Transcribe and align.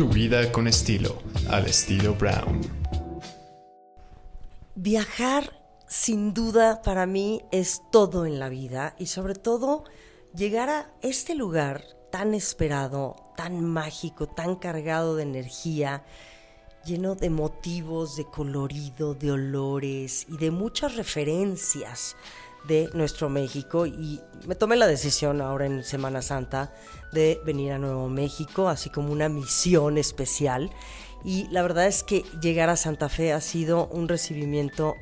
Tu 0.00 0.08
vida 0.08 0.50
con 0.50 0.66
estilo, 0.66 1.18
al 1.50 1.66
estilo 1.66 2.14
Brown. 2.14 2.62
Viajar, 4.74 5.52
sin 5.88 6.32
duda, 6.32 6.80
para 6.80 7.04
mí 7.04 7.42
es 7.52 7.82
todo 7.92 8.24
en 8.24 8.38
la 8.38 8.48
vida 8.48 8.96
y 8.98 9.08
sobre 9.08 9.34
todo 9.34 9.84
llegar 10.34 10.70
a 10.70 10.90
este 11.02 11.34
lugar 11.34 11.84
tan 12.10 12.32
esperado, 12.32 13.14
tan 13.36 13.62
mágico, 13.62 14.26
tan 14.26 14.56
cargado 14.56 15.16
de 15.16 15.24
energía, 15.24 16.02
lleno 16.86 17.14
de 17.14 17.28
motivos, 17.28 18.16
de 18.16 18.24
colorido, 18.24 19.12
de 19.12 19.32
olores 19.32 20.24
y 20.30 20.38
de 20.38 20.50
muchas 20.50 20.96
referencias 20.96 22.16
de 22.64 22.90
nuestro 22.94 23.28
México 23.28 23.86
y 23.86 24.20
me 24.46 24.54
tomé 24.54 24.76
la 24.76 24.86
decisión 24.86 25.40
ahora 25.40 25.66
en 25.66 25.84
Semana 25.84 26.22
Santa 26.22 26.72
de 27.12 27.40
venir 27.44 27.72
a 27.72 27.78
Nuevo 27.78 28.08
México, 28.08 28.68
así 28.68 28.90
como 28.90 29.12
una 29.12 29.28
misión 29.28 29.98
especial. 29.98 30.70
Y 31.24 31.48
la 31.48 31.62
verdad 31.62 31.86
es 31.86 32.02
que 32.02 32.24
llegar 32.40 32.70
a 32.70 32.76
Santa 32.76 33.08
Fe 33.08 33.32
ha 33.32 33.40
sido 33.40 33.86
un 33.88 34.08
recibimiento 34.08 34.94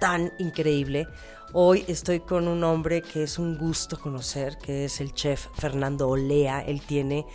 tan 0.00 0.32
increíble. 0.38 1.06
Hoy 1.52 1.84
estoy 1.88 2.20
con 2.20 2.48
un 2.48 2.64
hombre 2.64 3.02
que 3.02 3.22
es 3.22 3.38
un 3.38 3.56
gusto 3.56 3.98
conocer, 3.98 4.58
que 4.58 4.84
es 4.84 5.00
el 5.00 5.12
chef 5.12 5.46
Fernando 5.54 6.08
Olea. 6.08 6.60
Él 6.60 6.80
tiene 6.80 7.26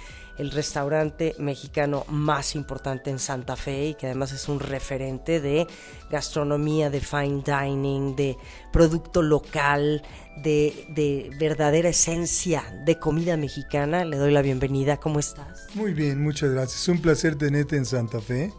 el 0.42 0.50
restaurante 0.50 1.36
mexicano 1.38 2.04
más 2.10 2.56
importante 2.56 3.12
en 3.12 3.20
Santa 3.20 3.56
Fe 3.56 3.90
y 3.90 3.94
que 3.94 4.08
además 4.08 4.32
es 4.32 4.50
un 4.50 4.60
referente 4.60 5.40
de 5.40 5.68
gastronomía, 6.10 6.90
de 6.90 7.00
fine 7.00 7.44
dining, 7.46 8.16
de 8.16 8.36
producto 8.74 9.22
local, 9.22 10.02
de, 10.42 11.30
verdadera 11.40 11.90
esencia 11.90 12.64
de 12.86 12.98
comida 12.98 13.38
mexicana. 13.38 14.04
Le 14.04 14.18
doy 14.18 14.32
la 14.32 14.42
bienvenida. 14.42 14.98
¿Cómo 14.98 15.20
estás? 15.20 15.68
Muy 15.76 15.94
bien, 15.94 16.22
muchas 16.24 16.50
gracias. 16.50 16.88
Un 16.88 17.00
placer 17.00 17.36
tenerte 17.36 17.78
en 17.78 17.86
Santa 17.86 18.20
Fe. 18.20 18.52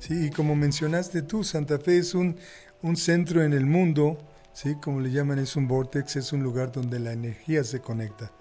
Sí, 0.00 0.26
y 0.26 0.30
como 0.30 0.56
mencionaste 0.56 1.22
tú, 1.22 1.44
Santa 1.44 1.78
Fe 1.78 1.98
es 1.98 2.12
un, 2.12 2.38
un 2.82 2.96
centro 2.96 3.44
en 3.44 3.52
el 3.52 3.66
mundo, 3.66 4.18
¿sí? 4.52 4.74
como 4.82 4.98
le 5.00 5.12
llaman, 5.12 5.38
es 5.38 5.54
un 5.54 5.68
vortex, 5.68 6.16
es 6.16 6.32
un 6.32 6.42
lugar 6.42 6.72
donde 6.72 6.98
la 6.98 7.12
energía 7.12 7.62
se 7.62 7.80
conecta 7.80 8.32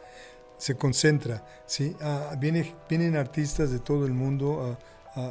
se 0.60 0.76
concentra. 0.76 1.44
¿sí? 1.66 1.96
Ah, 2.00 2.36
viene, 2.38 2.76
vienen 2.88 3.16
artistas 3.16 3.72
de 3.72 3.80
todo 3.80 4.06
el 4.06 4.14
mundo 4.14 4.78
a, 5.16 5.22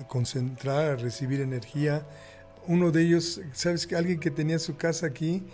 a, 0.00 0.08
concentrar, 0.08 0.86
a 0.86 0.96
recibir 0.96 1.40
energía. 1.40 2.04
Uno 2.66 2.90
de 2.90 3.02
ellos, 3.02 3.40
¿sabes 3.52 3.86
que 3.86 3.94
Alguien 3.94 4.18
que 4.18 4.32
tenía 4.32 4.58
su 4.58 4.76
casa 4.76 5.06
aquí, 5.06 5.46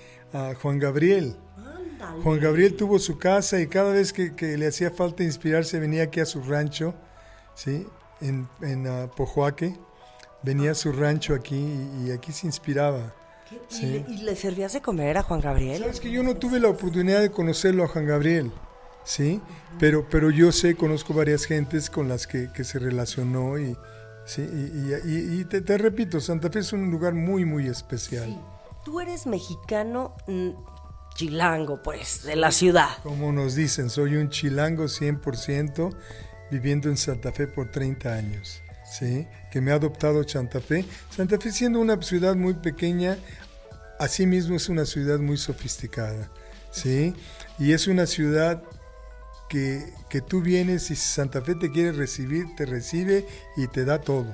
Juan 0.63 0.79
Gabriel. 0.79 1.37
Juan 2.23 2.41
Gabriel 2.41 2.75
tuvo 2.75 2.99
su 2.99 3.19
casa 3.19 3.61
y 3.61 3.67
cada 3.67 3.93
vez 3.93 4.13
que, 4.13 4.35
que, 4.35 4.57
le 4.57 4.67
hacía 4.67 4.91
falta 4.91 5.23
inspirarse 5.23 5.79
venía 5.79 6.05
aquí 6.05 6.21
a 6.21 6.27
su 6.27 6.43
rancho, 6.43 6.95
¿sí? 7.55 7.87
en, 8.21 8.49
en 8.61 8.87
uh, 8.87 9.09
Pojoaque. 9.09 9.77
Venía 10.43 10.73
a 10.73 10.75
su 10.75 10.93
rancho 10.93 11.35
aquí 11.35 11.67
y, 12.05 12.11
aquí 12.11 12.33
se 12.33 12.47
inspiraba. 12.47 13.15
¿Y, 13.71 13.87
le, 13.87 14.05
¿Y, 14.09 14.17
le, 14.19 14.37
servías 14.37 14.73
de 14.73 14.81
comer 14.81 15.17
a 15.19 15.23
Juan 15.23 15.41
Gabriel? 15.41 15.81
Sabes 15.81 16.01
que 16.01 16.11
yo 16.11 16.23
no 16.23 16.37
tuve 16.37 16.61
la 16.61 16.69
oportunidad 16.69 17.21
de 17.21 17.31
conocerlo 17.31 17.85
a 17.85 17.89
Juan 17.89 18.07
Gabriel. 18.07 18.53
¿Sí? 19.07 19.41
Pero, 19.79 20.07
pero 20.11 20.31
yo 20.31 20.53
sé, 20.53 20.77
conozco 20.77 21.15
varias 21.15 21.47
gentes 21.47 21.89
con 21.89 22.09
las 22.09 22.27
que, 22.27 22.51
se 22.63 22.79
relacionó 22.79 23.59
y, 23.59 23.75
¿sí? 24.27 24.43
y, 24.43 25.45
te, 25.45 25.79
repito, 25.79 26.21
Santa 26.21 26.51
Fe 26.51 26.59
es 26.59 26.75
un 26.75 26.91
lugar 26.91 27.15
muy, 27.15 27.47
muy 27.47 27.67
especial. 27.67 28.39
Tú 28.85 29.01
eres 29.01 29.27
mexicano 29.27 30.15
mm, 30.27 30.51
chilango, 31.15 31.83
pues, 31.83 32.25
de 32.25 32.37
la 32.37 32.51
ciudad. 32.51 32.91
Como 33.03 33.33
nos 33.33 33.55
dicen, 33.55 33.89
soy 33.89 34.17
un 34.17 34.29
chilango 34.29 34.85
100% 34.85 35.97
viviendo 36.51 36.91
en 36.91 36.99
Santa 36.99 37.33
Fe 37.33 37.47
por 37.47 37.71
30 37.71 38.13
años. 38.13 38.61
¿Sí? 38.89 39.27
que 39.57 39.63
me 39.63 39.73
ha 39.73 39.77
adoptado 39.77 40.23
Santa 40.29 40.61
Fe. 40.61 40.85
Santa 41.09 41.39
Fe 41.41 41.51
siendo 41.51 41.81
una 41.81 42.01
ciudad 42.03 42.37
muy 42.37 42.53
pequeña, 42.53 43.17
asimismo 43.99 44.57
es 44.57 44.69
una 44.69 44.85
ciudad 44.85 45.19
muy 45.19 45.39
sofisticada, 45.39 46.31
¿sí? 46.71 47.15
Y 47.59 47.73
es 47.73 47.87
una 47.87 48.05
ciudad 48.05 48.63
que, 49.49 49.93
tú 50.29 50.41
vienes 50.41 50.91
y 50.91 50.97
Santa 50.97 51.43
Fe 51.43 51.55
te 51.55 51.71
quiere 51.71 51.93
recibir, 51.93 52.55
te 52.57 52.67
recibe 52.67 53.27
y 53.57 53.69
te 53.69 53.85
da 53.85 54.01
todo. 54.01 54.33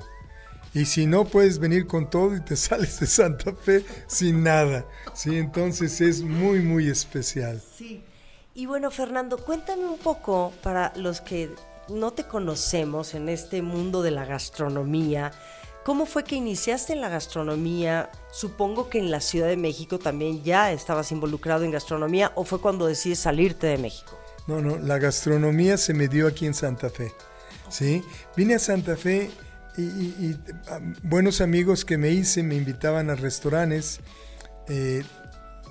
Y 0.73 0.85
si 0.85 1.05
no, 1.05 1.25
puedes 1.25 1.59
venir 1.59 1.85
con 1.85 2.09
todo 2.09 2.35
y 2.35 2.41
te 2.41 2.55
sales 2.55 2.99
de 2.99 3.07
Santa 3.07 3.53
Fe 3.53 3.85
sin 4.07 4.43
nada. 4.43 4.85
Sí, 5.13 5.37
entonces 5.37 6.01
es 6.01 6.21
muy, 6.21 6.59
muy 6.59 6.89
especial. 6.89 7.61
Sí. 7.77 8.03
Y 8.55 8.65
bueno, 8.67 8.91
Fernando, 8.91 9.37
cuéntame 9.37 9.85
un 9.85 9.97
poco 9.97 10.53
para 10.61 10.93
los 10.95 11.21
que 11.21 11.49
no 11.89 12.11
te 12.11 12.23
conocemos 12.25 13.13
en 13.13 13.29
este 13.29 13.61
mundo 13.61 14.01
de 14.03 14.11
la 14.11 14.25
gastronomía. 14.25 15.31
¿Cómo 15.83 16.05
fue 16.05 16.23
que 16.23 16.35
iniciaste 16.35 16.93
en 16.93 17.01
la 17.01 17.09
gastronomía? 17.09 18.09
Supongo 18.31 18.89
que 18.89 18.99
en 18.99 19.11
la 19.11 19.19
Ciudad 19.19 19.47
de 19.47 19.57
México 19.57 19.99
también 19.99 20.43
ya 20.43 20.71
estabas 20.71 21.11
involucrado 21.11 21.63
en 21.63 21.71
gastronomía 21.71 22.31
o 22.35 22.45
fue 22.45 22.61
cuando 22.61 22.85
decides 22.85 23.19
salirte 23.19 23.67
de 23.67 23.77
México. 23.77 24.22
No, 24.47 24.61
no, 24.61 24.77
la 24.77 24.99
gastronomía 24.99 25.77
se 25.77 25.93
me 25.93 26.07
dio 26.07 26.27
aquí 26.27 26.45
en 26.45 26.53
Santa 26.53 26.89
Fe. 26.89 27.13
¿sí? 27.69 28.03
Vine 28.35 28.55
a 28.55 28.59
Santa 28.59 28.95
Fe 28.95 29.29
y, 29.77 30.35
ah, 30.67 30.79
buenos 31.01 31.41
amigos 31.41 31.85
que 31.85 31.97
me 31.97 32.09
hice 32.09 32.43
me 32.43 32.55
invitaban 32.55 33.09
a 33.09 33.15
restaurantes, 33.15 34.01
eh, 34.67 35.03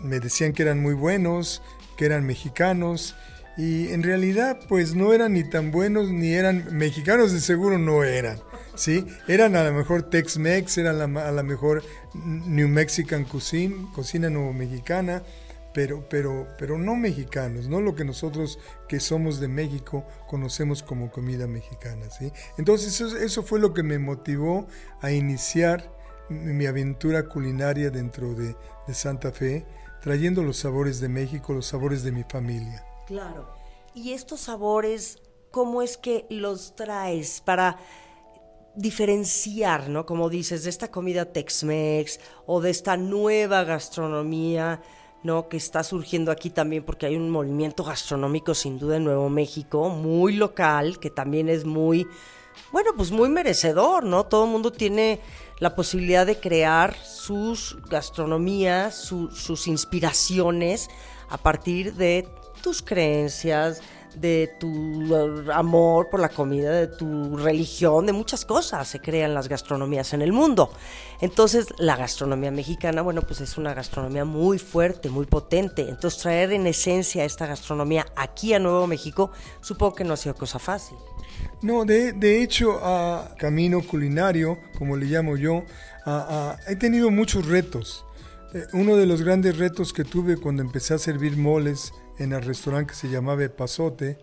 me 0.01 0.19
decían 0.19 0.53
que 0.53 0.63
eran 0.63 0.81
muy 0.81 0.95
buenos, 0.95 1.63
que 1.97 2.07
eran 2.07 2.27
mexicanos 2.27 3.15
y 3.57 3.89
en 3.89 4.03
realidad 4.03 4.59
pues 4.69 4.95
no 4.95 5.13
eran 5.13 5.35
ni 5.35 5.49
tan 5.49 5.71
buenos 5.71 6.11
ni 6.11 6.33
eran 6.33 6.67
mexicanos 6.77 7.33
de 7.33 7.41
seguro 7.41 7.79
no 7.79 8.03
eran. 8.03 8.41
¿sí? 8.75 9.07
Eran 9.29 9.55
a 9.57 9.65
lo 9.65 9.73
mejor 9.73 10.11
Tex-Mex, 10.11 10.79
eran 10.79 11.17
a 11.17 11.31
lo 11.31 11.43
mejor 11.45 11.85
New 12.15 12.69
Mexican 12.69 13.25
Cuisine, 13.25 13.89
cocina 13.95 14.31
nuevo 14.31 14.53
mexicana, 14.53 15.23
pero, 15.73 16.07
pero, 16.09 16.49
pero 16.59 16.79
no 16.79 16.97
mexicanos, 16.97 17.69
no 17.69 17.81
lo 17.81 17.95
que 17.95 18.05
nosotros 18.05 18.59
que 18.89 19.01
somos 19.01 19.41
de 19.41 19.49
México 19.49 20.05
conocemos 20.29 20.83
como 20.83 21.11
comida 21.11 21.47
mexicana. 21.47 22.11
¿sí? 22.11 22.33
Entonces 22.59 23.01
eso, 23.01 23.43
fue 23.43 23.59
lo 23.59 23.73
que 23.73 23.83
me 23.83 23.99
motivó 23.99 24.67
a 25.01 25.11
iniciar 25.13 25.93
mi 26.29 26.67
aventura 26.67 27.29
culinaria 27.29 27.91
dentro 27.91 28.35
de, 28.35 28.55
de 28.87 28.95
Santa 28.95 29.33
Fe, 29.33 29.67
trayendo 30.03 30.43
los 30.43 30.59
sabores 30.59 31.01
de 31.01 31.09
México, 31.09 31.53
los 31.53 31.67
sabores 31.67 32.03
de 32.03 32.13
mi 32.13 32.25
familia. 32.25 32.85
Claro. 33.07 33.55
¿Y 33.95 34.13
estos 34.13 34.41
sabores, 34.41 35.19
cómo 35.51 35.83
es 35.83 35.97
que 35.97 36.27
los 36.31 36.75
traes 36.75 37.41
para 37.41 37.79
diferenciar, 38.75 39.89
¿no? 39.89 40.07
Como 40.07 40.31
dices, 40.31 40.65
de 40.65 40.71
esta 40.71 40.91
comida 40.91 41.27
Tex-Mex 41.33 42.21
o 42.47 42.61
de 42.61 42.71
esta 42.71 42.97
nueva 42.97 43.65
gastronomía? 43.65 44.81
¿No? 45.23 45.49
que 45.49 45.57
está 45.57 45.83
surgiendo 45.83 46.31
aquí 46.31 46.51
también 46.51 46.85
porque 46.85 47.07
hay 47.07 47.17
un 47.17 47.31
movimiento 47.31 47.85
gastronómico 47.85 48.55
sin 48.55 48.79
duda 48.79 48.97
en 48.97 49.05
Nuevo 49.05 49.29
México, 49.29 49.89
muy 49.89 50.35
local, 50.35 50.99
que 50.99 51.11
también 51.11 51.49
es 51.49 51.65
muy, 51.65 52.07
bueno, 52.73 52.91
pues 52.97 53.11
muy 53.11 53.29
merecedor, 53.29 54.05
¿no? 54.05 54.25
Todo 54.25 54.45
el 54.45 54.51
mundo 54.51 54.73
tiene 54.73 55.21
la 55.59 55.75
posibilidad 55.75 56.27
de 56.27 56.41
crear 56.41 56.97
sus 56.97 57.79
gastronomías, 57.89 58.95
sus 58.97 59.69
inspiraciones 59.69 60.89
a 61.29 61.39
partir 61.39 61.95
de 61.95 62.29
tus 62.63 62.83
creencias, 62.83 63.81
de 64.17 64.55
tu 64.59 65.15
amor 65.53 66.09
por 66.11 66.21
la 66.21 66.29
comida, 66.29 66.73
de 66.73 66.87
tu 66.87 67.37
religión, 67.37 68.07
de 68.07 68.13
muchas 68.13 68.45
cosas 68.45 68.89
se 68.89 69.01
crean 69.01 69.35
las 69.35 69.49
gastronomías 69.49 70.13
en 70.13 70.23
el 70.23 70.33
mundo. 70.33 70.73
Entonces, 71.21 71.69
la 71.79 71.97
gastronomía 71.97 72.51
mexicana, 72.51 73.03
bueno, 73.03 73.23
pues 73.23 73.41
es 73.41 73.57
una 73.59 73.75
gastronomía 73.75 74.25
muy 74.25 74.59
fuerte, 74.59 75.09
muy 75.09 75.27
potente. 75.27 75.89
Entonces, 75.89 76.21
traer 76.21 76.53
en 76.53 76.67
esencia 76.67 77.25
esta 77.25 77.47
gastronomía 77.47 78.07
aquí 78.17 78.55
a 78.55 78.59
Nuevo 78.59 78.87
México, 78.87 79.31
supongo 79.61 79.95
que 79.95 80.05
no 80.05 80.15
ha 80.15 80.17
sido 80.17 80.35
cosa 80.35 80.59
fácil. 80.59 80.97
No, 81.63 81.85
de, 81.85 82.13
de 82.13 82.43
hecho, 82.43 82.81
a 82.83 83.35
camino 83.39 83.83
culinario, 83.83 84.59
como 84.79 84.97
le 84.97 85.07
llamo 85.07 85.37
yo, 85.37 85.65
he 86.67 86.77
tenido 86.77 87.11
muchos 87.11 87.47
retos. 87.47 88.05
Eh, 88.55 88.67
uno 88.75 88.97
de 88.97 89.07
los 89.07 89.23
grandes 89.23 89.57
retos 89.57 89.93
que 89.93 90.05
tuve 90.05 90.37
cuando 90.37 90.63
empecé 90.63 90.95
a 90.95 90.99
servir 90.99 91.37
moles 91.37 91.95
en 92.23 92.33
el 92.33 92.43
restaurante 92.43 92.93
que 92.93 92.99
se 92.99 93.09
llamaba 93.09 93.49
Pasote 93.49 94.19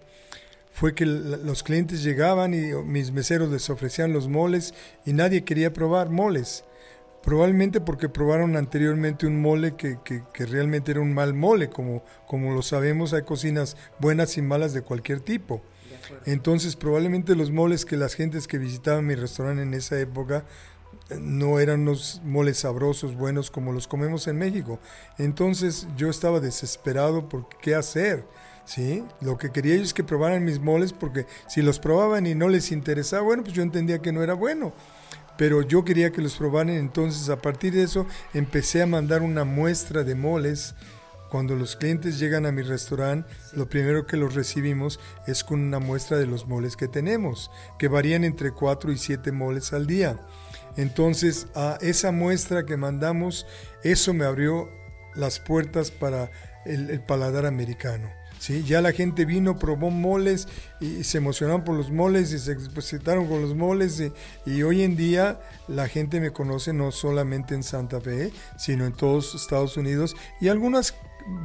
fue 0.72 0.96
que 0.96 1.06
los 1.06 1.63
clientes 1.63 2.04
llegaban 2.04 2.54
y 2.54 2.74
mis 2.86 3.12
meseros 3.12 3.50
les 3.50 3.69
ofrecían 3.69 4.13
los 4.13 4.28
moles 4.28 4.74
y 5.06 5.13
nadie 5.13 5.44
quería 5.44 5.74
probar 5.74 6.10
moles. 6.10 6.63
Probablemente 7.22 7.81
porque 7.81 8.07
probaron 8.07 8.56
anteriormente 8.56 9.28
un 9.28 9.42
mole 9.42 9.75
que, 9.75 9.98
que, 10.04 10.46
realmente 10.46 10.92
era 10.92 11.01
un 11.01 11.13
mal 11.13 11.34
mole, 11.34 11.69
como, 11.69 12.04
como 12.25 12.54
lo 12.54 12.62
sabemos, 12.62 13.12
hay 13.12 13.24
cocinas 13.24 13.75
buenas 14.00 14.38
y 14.38 14.42
malas 14.42 14.74
de 14.74 14.84
cualquier 14.84 15.19
tipo. 15.19 15.62
Entonces 16.25 16.75
probablemente 16.75 17.36
los 17.36 17.52
moles 17.52 17.86
que 17.86 17.98
las 17.98 18.16
gentes 18.16 18.48
que 18.48 18.57
visitaban 18.57 19.06
mi 19.06 19.16
restaurante 19.16 19.63
en 19.63 19.74
esa 19.74 20.00
época 20.00 20.45
no 21.20 21.60
eran 21.60 21.82
unos 21.82 22.22
moles 22.24 22.60
sabrosos, 22.60 23.16
buenos 23.16 23.50
como 23.50 23.72
los 23.72 23.88
comemos 23.88 24.28
en 24.28 24.38
México. 24.38 24.80
Entonces 25.18 25.88
yo 25.98 26.10
estaba 26.10 26.40
desesperado 26.40 27.28
por 27.28 27.48
qué 27.62 27.76
hacer. 27.76 28.26
¿sí? 28.66 29.04
Lo 29.22 29.38
que 29.38 29.52
quería 29.52 29.76
yo 29.76 29.82
es 29.82 29.94
que 29.94 30.04
probaran 30.04 30.46
mis 30.46 30.60
moles 30.60 30.94
porque 30.94 31.26
si 31.48 31.62
los 31.62 31.80
probaban 31.80 32.28
y 32.28 32.36
no 32.36 32.48
les 32.50 32.72
interesaba, 32.72 33.24
bueno, 33.24 33.44
pues 33.44 33.56
yo 33.56 33.64
entendía 33.64 34.00
que 34.00 34.12
no 34.12 34.24
era 34.24 34.34
bueno. 34.34 34.74
Pero 35.38 35.62
yo 35.62 35.84
quería 35.86 36.12
que 36.12 36.22
los 36.22 36.36
probaran, 36.36 36.70
entonces 36.70 37.30
a 37.30 37.42
partir 37.42 37.74
de 37.74 37.84
eso 37.84 38.06
empecé 38.34 38.82
a 38.82 38.88
mandar 38.88 39.22
una 39.22 39.46
muestra 39.46 40.04
de 40.04 40.16
moles. 40.16 40.76
Cuando 41.32 41.56
los 41.56 41.76
clientes 41.76 42.18
llegan 42.18 42.48
a 42.48 42.52
mi 42.52 42.64
restaurante, 42.64 43.32
lo 43.54 43.70
primero 43.70 44.08
que 44.08 44.18
los 44.18 44.34
recibimos 44.34 45.00
es 45.28 45.44
con 45.44 45.62
una 45.62 45.78
muestra 45.80 46.18
de 46.18 46.26
los 46.26 46.48
moles 46.48 46.76
que 46.76 46.88
tenemos, 46.88 47.52
que 47.78 47.88
varían 47.88 48.24
entre 48.24 48.52
4 48.52 48.92
y 48.92 48.98
7 48.98 49.32
moles 49.32 49.72
al 49.72 49.86
día. 49.86 50.20
Entonces, 50.80 51.48
a 51.56 51.78
esa 51.81 52.14
muestra 52.14 52.66
que 52.66 52.78
mandamos, 52.78 53.46
eso 53.84 54.14
me 54.14 54.24
abrió 54.24 54.70
las 55.14 55.42
puertas 55.42 55.92
para 55.92 56.31
el, 56.66 57.02
paladar 57.02 57.46
americano. 57.46 58.10
¿sí? 58.40 58.64
Ya 58.64 58.80
la 58.80 58.94
gente 58.94 59.26
vino, 59.26 59.60
probó 59.60 59.90
moles 59.90 60.48
y, 60.80 61.04
se 61.04 61.18
emocionaron 61.18 61.66
por 61.66 61.76
los 61.76 61.92
moles 61.92 62.31
y 62.31 62.40
se 62.40 62.54
expositaron 62.54 63.28
con 63.28 63.42
los 63.42 63.56
moles 63.56 64.02
y, 64.46 64.64
hoy 64.64 64.84
en 64.84 64.96
día 64.96 65.42
la 65.68 65.90
gente 65.90 66.22
me 66.22 66.31
conoce 66.31 66.72
no 66.72 66.94
solamente 66.94 67.56
en 67.56 67.64
Santa 67.64 68.00
Fe, 68.00 68.31
sino 68.58 68.86
en 68.86 68.94
todos 68.94 69.36
Estados 69.36 69.76
Unidos 69.76 70.16
y 70.40 70.48
algunas 70.48 70.96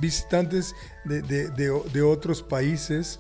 visitantes 0.00 0.76
de, 1.04 2.02
otros 2.02 2.40
países 2.44 3.18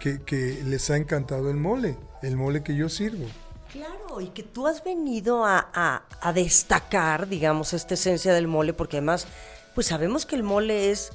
que, 0.00 0.18
que 0.24 0.60
les 0.64 0.90
ha 0.90 0.96
encantado 0.96 1.52
el 1.52 1.56
mole, 1.56 1.96
el 2.24 2.36
mole 2.36 2.64
que 2.64 2.74
yo 2.74 2.88
sirvo. 2.88 3.26
Claro, 3.72 4.20
y 4.20 4.28
que 4.28 4.42
tú 4.42 4.66
has 4.66 4.82
venido 4.84 5.44
a, 5.44 6.02
destacar, 6.34 7.28
digamos, 7.28 7.72
esta 7.72 7.94
esencia 7.94 8.32
del 8.32 8.46
mole, 8.46 8.72
porque 8.72 8.98
además, 8.98 9.26
pues 9.74 9.88
sabemos 9.88 10.24
que 10.24 10.36
el 10.36 10.42
mole 10.42 10.90
es, 10.90 11.10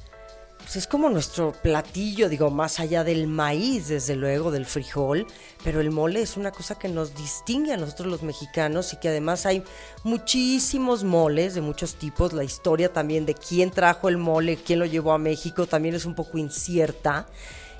pues 0.58 0.76
es 0.76 0.86
como 0.86 1.08
nuestro 1.08 1.52
platillo, 1.52 2.28
digo, 2.28 2.50
más 2.50 2.78
allá 2.78 3.04
del 3.04 3.26
maíz, 3.26 3.88
desde 3.88 4.16
luego, 4.16 4.50
del 4.50 4.66
frijol, 4.66 5.26
pero 5.64 5.80
el 5.80 5.90
mole 5.90 6.22
es 6.22 6.36
una 6.36 6.50
cosa 6.50 6.78
que 6.78 6.88
nos 6.88 7.14
distingue 7.14 7.72
a 7.72 7.76
nosotros 7.76 8.08
los 8.08 8.22
mexicanos 8.22 8.92
y 8.92 8.96
que 8.98 9.08
además 9.08 9.46
hay 9.46 9.64
muchísimos 10.04 11.04
moles 11.04 11.54
de 11.54 11.62
muchos 11.62 11.94
tipos. 11.94 12.32
La 12.32 12.44
historia 12.44 12.92
también 12.92 13.26
de 13.26 13.34
quién 13.34 13.70
trajo 13.70 14.08
el 14.08 14.18
mole, 14.18 14.56
quién 14.56 14.78
lo 14.78 14.86
llevó 14.86 15.12
a 15.12 15.18
México, 15.18 15.66
también 15.66 15.94
es 15.94 16.04
un 16.04 16.14
poco 16.14 16.38
incierta. 16.38 17.26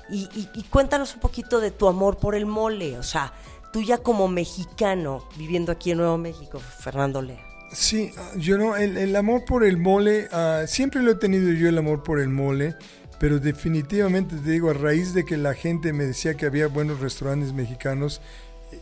Y, 0.09 0.27
y 0.53 0.63
cuéntanos 0.63 1.13
un 1.13 1.21
poquito 1.21 1.61
de 1.61 1.71
tu 1.71 1.87
amor 1.87 2.17
por 2.17 2.35
el 2.35 2.45
mole, 2.45 2.97
o 2.99 3.03
sea, 3.03 3.31
tú 3.73 3.81
ya 3.81 3.97
como 3.97 4.29
mexicano 4.29 5.27
viviendo 5.35 5.71
aquí 5.71 5.91
en 5.91 5.97
Nuevo 5.97 6.17
México, 6.17 6.59
Fernando 6.59 7.21
Lea. 7.21 7.43
Sí, 7.73 8.11
yo 8.37 8.59
no, 8.59 8.77
el, 8.77 9.15
amor 9.15 9.45
por 9.45 9.65
el 9.65 9.77
mole, 9.77 10.27
ah, 10.31 10.65
siempre 10.67 11.01
lo 11.01 11.11
he 11.11 11.15
tenido 11.15 11.51
yo 11.51 11.67
el 11.67 11.77
amor 11.79 12.03
por 12.03 12.19
el 12.19 12.29
mole, 12.29 12.75
pero 13.19 13.39
definitivamente 13.39 14.35
te 14.35 14.51
digo, 14.51 14.69
a 14.69 14.73
raíz 14.73 15.15
de 15.15 15.25
que 15.25 15.37
la 15.37 15.55
gente 15.55 15.91
me 15.91 16.05
decía 16.05 16.35
que 16.35 16.45
había 16.45 16.67
buenos 16.67 16.99
restaurantes 16.99 17.51
mexicanos, 17.51 18.21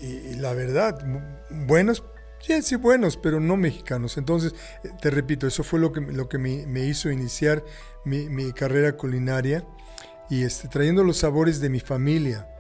y, 0.02 0.36
la 0.36 0.54
verdad, 0.54 1.06
buenos, 1.68 2.04
sí, 2.42 2.62
sí, 2.62 2.76
buenos, 2.76 3.16
pero 3.16 3.40
no 3.40 3.56
mexicanos. 3.56 4.18
Entonces, 4.18 4.56
te 5.02 5.10
repito, 5.10 5.48
eso 5.48 5.64
fue 5.64 5.80
lo 5.80 5.94
que, 5.94 6.02
lo 6.02 6.28
que 6.28 6.38
me, 6.38 6.86
hizo 6.86 7.10
iniciar 7.10 7.64
mi, 8.04 8.28
mi, 8.28 8.52
carrera 8.52 8.98
culinaria 8.98 9.66
y 10.30 10.44
este, 10.44 10.68
trayendo 10.68 11.04
los 11.04 11.18
sabores 11.18 11.62
de 11.62 11.70
mi 11.70 11.80
familia 11.80 12.51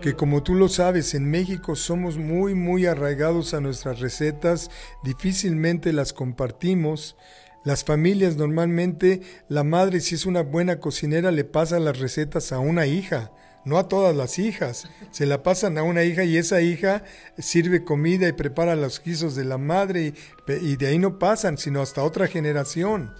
que 0.00 0.14
como 0.14 0.42
tú 0.42 0.54
lo 0.54 0.68
sabes, 0.68 1.14
en 1.14 1.30
México 1.30 1.76
somos 1.76 2.16
muy, 2.16 2.54
muy 2.54 2.86
arraigados 2.86 3.54
a 3.54 3.60
nuestras 3.60 4.00
recetas, 4.00 4.70
difícilmente 5.02 5.92
las 5.92 6.12
compartimos. 6.12 7.16
Las 7.64 7.84
familias 7.84 8.36
normalmente, 8.36 9.20
la 9.48 9.64
madre 9.64 10.00
si 10.00 10.14
es 10.14 10.24
una 10.24 10.42
buena 10.42 10.80
cocinera 10.80 11.30
le 11.30 11.44
pasa 11.44 11.78
las 11.78 11.98
recetas 11.98 12.52
a 12.52 12.58
una 12.58 12.86
hija, 12.86 13.32
no 13.64 13.78
a 13.78 13.88
todas 13.88 14.14
las 14.16 14.38
hijas. 14.38 14.88
Se 15.10 15.26
la 15.26 15.42
pasan 15.42 15.78
a 15.78 15.82
una 15.82 16.04
hija 16.04 16.24
y 16.24 16.36
esa 16.36 16.60
hija 16.60 17.04
sirve 17.38 17.84
comida 17.84 18.28
y 18.28 18.32
prepara 18.32 18.76
los 18.76 19.02
guisos 19.02 19.34
de 19.34 19.44
la 19.44 19.58
madre 19.58 20.14
y, 20.60 20.76
de 20.76 20.86
ahí 20.86 20.98
no 20.98 21.18
pasan, 21.18 21.58
sino 21.58 21.80
hasta 21.82 22.02
otra 22.02 22.26
generación. 22.26 23.12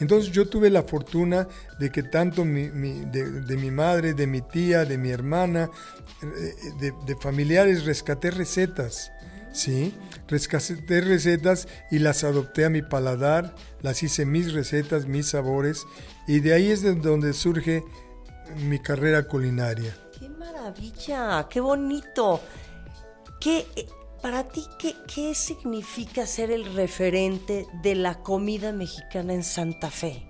Entonces 0.00 0.32
yo 0.32 0.48
tuve 0.48 0.70
la 0.70 0.82
fortuna 0.82 1.48
de 1.78 1.90
que 1.90 2.02
tanto 2.02 2.42
de, 2.42 3.56
mi 3.56 3.70
madre, 3.70 4.14
de 4.14 4.26
mi 4.26 4.40
tía, 4.40 4.84
de 4.84 4.98
mi 4.98 5.10
hermana, 5.10 5.70
eh, 6.22 6.92
de, 7.06 7.16
familiares 7.16 7.84
rescaté 7.84 8.30
recetas. 8.30 9.12
¿sí? 9.52 9.94
Rescaté 10.28 11.00
recetas 11.00 11.68
y 11.90 12.00
las 12.00 12.24
adopté 12.24 12.64
a 12.64 12.70
mi 12.70 12.82
paladar, 12.82 13.54
las 13.82 14.02
hice 14.02 14.26
mis 14.26 14.52
recetas, 14.52 15.06
mis 15.06 15.28
sabores, 15.28 15.86
y 16.26 16.40
de 16.40 16.54
ahí 16.54 16.70
es 16.70 16.82
de 16.82 16.94
donde 16.94 17.32
surge 17.32 17.84
mi 18.56 18.78
carrera 18.78 19.22
culinaria. 19.24 19.96
¡Qué 20.18 20.28
maravilla! 20.28 21.46
¡Qué 21.48 21.60
bonito! 21.60 22.40
¿Qué, 23.40 23.66
eh, 23.76 23.86
para 24.22 24.44
ti, 24.44 24.64
¿qué, 24.78 24.94
¿qué 25.12 25.34
significa 25.34 26.26
ser 26.26 26.50
el 26.50 26.74
referente 26.74 27.66
de 27.82 27.94
la 27.94 28.22
comida 28.22 28.72
mexicana 28.72 29.34
en 29.34 29.44
Santa 29.44 29.90
Fe? 29.90 30.26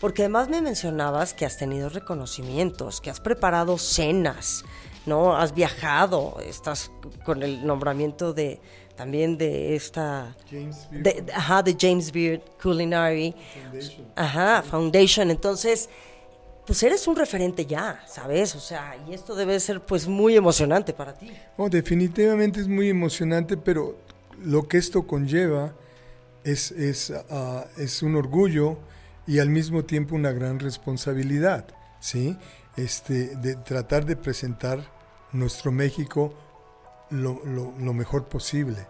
Porque 0.00 0.22
además 0.22 0.48
me 0.48 0.62
mencionabas 0.62 1.34
que 1.34 1.44
has 1.44 1.58
tenido 1.58 1.88
reconocimientos, 1.88 3.00
que 3.00 3.10
has 3.10 3.20
preparado 3.20 3.76
cenas, 3.76 4.64
¿no? 5.04 5.36
Has 5.36 5.54
viajado, 5.54 6.38
estás 6.42 6.90
con 7.24 7.42
el 7.42 7.66
nombramiento 7.66 8.32
de 8.32 8.60
también 8.96 9.38
de 9.38 9.74
esta 9.76 10.36
James 10.50 10.88
Beard. 10.90 11.02
De, 11.02 11.32
ajá, 11.32 11.62
de 11.62 11.76
James 11.78 12.12
Beard 12.12 12.42
Culinary 12.62 13.34
Foundation. 13.54 14.06
Ajá, 14.14 14.62
Foundation. 14.62 15.30
Entonces, 15.30 15.88
pues 16.70 16.84
eres 16.84 17.08
un 17.08 17.16
referente 17.16 17.66
ya, 17.66 18.00
¿sabes? 18.06 18.54
O 18.54 18.60
sea, 18.60 18.94
y 19.08 19.12
esto 19.12 19.34
debe 19.34 19.58
ser 19.58 19.80
pues 19.80 20.06
muy 20.06 20.36
emocionante 20.36 20.92
para 20.92 21.14
ti. 21.14 21.28
Oh, 21.56 21.68
definitivamente 21.68 22.60
es 22.60 22.68
muy 22.68 22.88
emocionante, 22.88 23.56
pero 23.56 23.98
lo 24.40 24.68
que 24.68 24.78
esto 24.78 25.04
conlleva 25.04 25.74
es, 26.44 26.70
es, 26.70 27.12
ah, 27.28 27.64
es 27.76 28.04
un 28.04 28.14
orgullo 28.14 28.78
y 29.26 29.40
al 29.40 29.48
mismo 29.48 29.84
tiempo 29.84 30.14
una 30.14 30.30
gran 30.30 30.60
responsabilidad, 30.60 31.66
¿sí? 31.98 32.36
Este, 32.76 33.34
de 33.34 33.56
tratar 33.56 34.06
de 34.06 34.14
presentar 34.14 34.78
nuestro 35.32 35.72
México 35.72 36.32
lo, 37.10 37.44
lo, 37.44 37.74
lo 37.80 37.92
mejor 37.94 38.28
posible. 38.28 38.86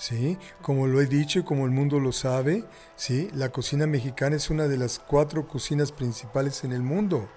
¿Sí? 0.00 0.38
Como 0.62 0.86
lo 0.86 1.00
he 1.00 1.06
dicho 1.06 1.40
y 1.40 1.42
como 1.44 1.66
el 1.66 1.70
mundo 1.70 2.00
lo 2.00 2.10
sabe, 2.10 2.64
¿sí? 2.96 3.28
La 3.34 3.50
cocina 3.50 3.86
mexicana 3.86 4.34
es 4.34 4.48
una 4.48 4.66
de 4.66 4.78
las 4.78 4.98
cuatro 4.98 5.46
cocinas 5.46 5.92
principales 5.92 6.64
en 6.64 6.72
el 6.72 6.82
mundo. 6.82 7.28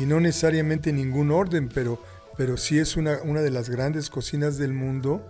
Y 0.00 0.06
no 0.06 0.20
necesariamente 0.20 0.90
en 0.90 0.96
ningún 0.96 1.32
orden, 1.32 1.68
pero, 1.68 2.00
pero 2.36 2.56
sí 2.56 2.78
es 2.78 2.96
una, 2.96 3.18
una 3.24 3.40
de 3.40 3.50
las 3.50 3.68
grandes 3.68 4.08
cocinas 4.08 4.56
del 4.58 4.72
mundo 4.72 5.26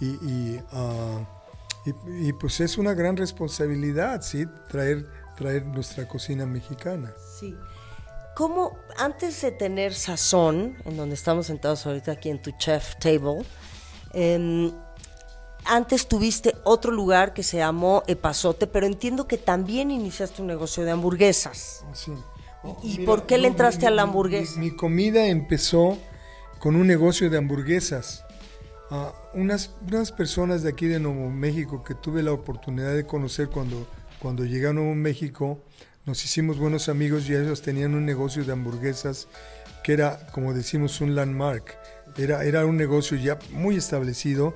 y, 0.00 0.06
y, 0.06 0.60
y, 2.20 2.32
pues 2.32 2.60
es 2.60 2.76
una 2.76 2.94
gran 2.94 3.16
responsabilidad, 3.16 4.22
¿sí? 4.22 4.44
Traer, 4.68 5.06
traer 5.36 5.64
nuestra 5.66 6.08
cocina 6.08 6.46
mexicana. 6.46 7.12
Sí. 7.38 7.56
¿Cómo, 8.34 8.76
antes 8.96 9.40
de 9.42 9.52
tener 9.52 9.94
sazón, 9.94 10.76
en 10.84 10.96
donde 10.96 11.14
estamos 11.14 11.46
sentados 11.46 11.86
ahorita 11.86 12.12
aquí 12.12 12.28
en 12.28 12.42
tu 12.42 12.50
chef 12.58 12.96
table, 12.96 13.44
eh, 14.14 14.72
antes 15.64 16.06
tuviste 16.06 16.54
otro 16.64 16.92
lugar 16.92 17.34
que 17.34 17.42
se 17.42 17.58
llamó 17.58 18.02
Epazote, 18.06 18.66
pero 18.66 18.86
entiendo 18.86 19.26
que 19.26 19.38
también 19.38 19.90
iniciaste 19.90 20.40
un 20.42 20.48
negocio 20.48 20.84
de 20.84 20.92
hamburguesas. 20.92 21.84
Sí. 21.92 22.12
¿Y 22.82 23.04
por 23.04 23.26
qué 23.26 23.38
le 23.38 23.48
entraste 23.48 23.86
a 23.86 23.90
la 23.90 24.02
hamburguesa? 24.02 24.58
Mi, 24.58 24.70
comida 24.70 25.26
empezó 25.26 25.96
con 26.58 26.76
un 26.76 26.86
negocio 26.86 27.30
de 27.30 27.38
hamburguesas. 27.38 28.24
Uh, 28.90 29.38
unas, 29.38 29.74
unas 29.86 30.12
personas 30.12 30.62
de 30.62 30.70
aquí 30.70 30.86
de 30.86 30.98
Nuevo 30.98 31.28
México 31.30 31.84
que 31.84 31.94
tuve 31.94 32.22
la 32.22 32.32
oportunidad 32.32 32.94
de 32.94 33.04
conocer 33.04 33.48
cuando, 33.48 33.86
cuando 34.18 34.44
llegué 34.44 34.68
a 34.68 34.72
Nuevo 34.72 34.94
México, 34.94 35.60
nos 36.06 36.24
hicimos 36.24 36.58
buenos 36.58 36.88
amigos 36.88 37.28
y 37.28 37.34
ellos 37.34 37.60
tenían 37.60 37.94
un 37.94 38.06
negocio 38.06 38.44
de 38.44 38.52
hamburguesas 38.52 39.28
que 39.84 39.92
era, 39.92 40.26
como 40.32 40.54
decimos, 40.54 41.00
un 41.00 41.14
landmark. 41.14 41.78
Era, 42.16 42.44
era 42.44 42.66
un 42.66 42.76
negocio 42.76 43.16
ya 43.16 43.38
muy 43.52 43.76
establecido 43.76 44.54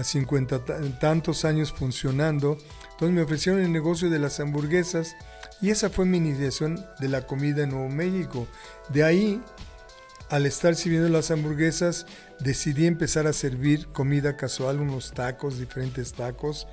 a 0.00 0.04
50 0.04 0.64
tantos 0.98 1.44
años 1.44 1.72
funcionando. 1.72 2.58
Entonces 2.92 3.14
me 3.14 3.22
ofrecieron 3.22 3.62
el 3.62 3.72
negocio 3.72 4.10
de 4.10 4.18
las 4.18 4.40
hamburguesas 4.40 5.14
y 5.62 5.70
esa 5.70 5.90
fue 5.90 6.06
mi 6.06 6.18
iniciación 6.18 6.84
de 6.98 7.08
la 7.08 7.26
comida 7.26 7.64
en 7.64 7.70
Nuevo 7.70 7.88
México. 7.88 8.46
De 8.88 9.04
ahí, 9.04 9.42
al 10.30 10.46
estar 10.46 10.74
sirviendo 10.74 11.08
las 11.08 11.30
hamburguesas, 11.30 12.06
decidí 12.40 12.86
empezar 12.86 13.26
a 13.26 13.32
servir 13.32 13.88
comida 13.88 14.36
casual, 14.36 14.80
unos 14.80 15.12
tacos, 15.12 15.58
diferentes 15.58 16.12
tacos. 16.12 16.66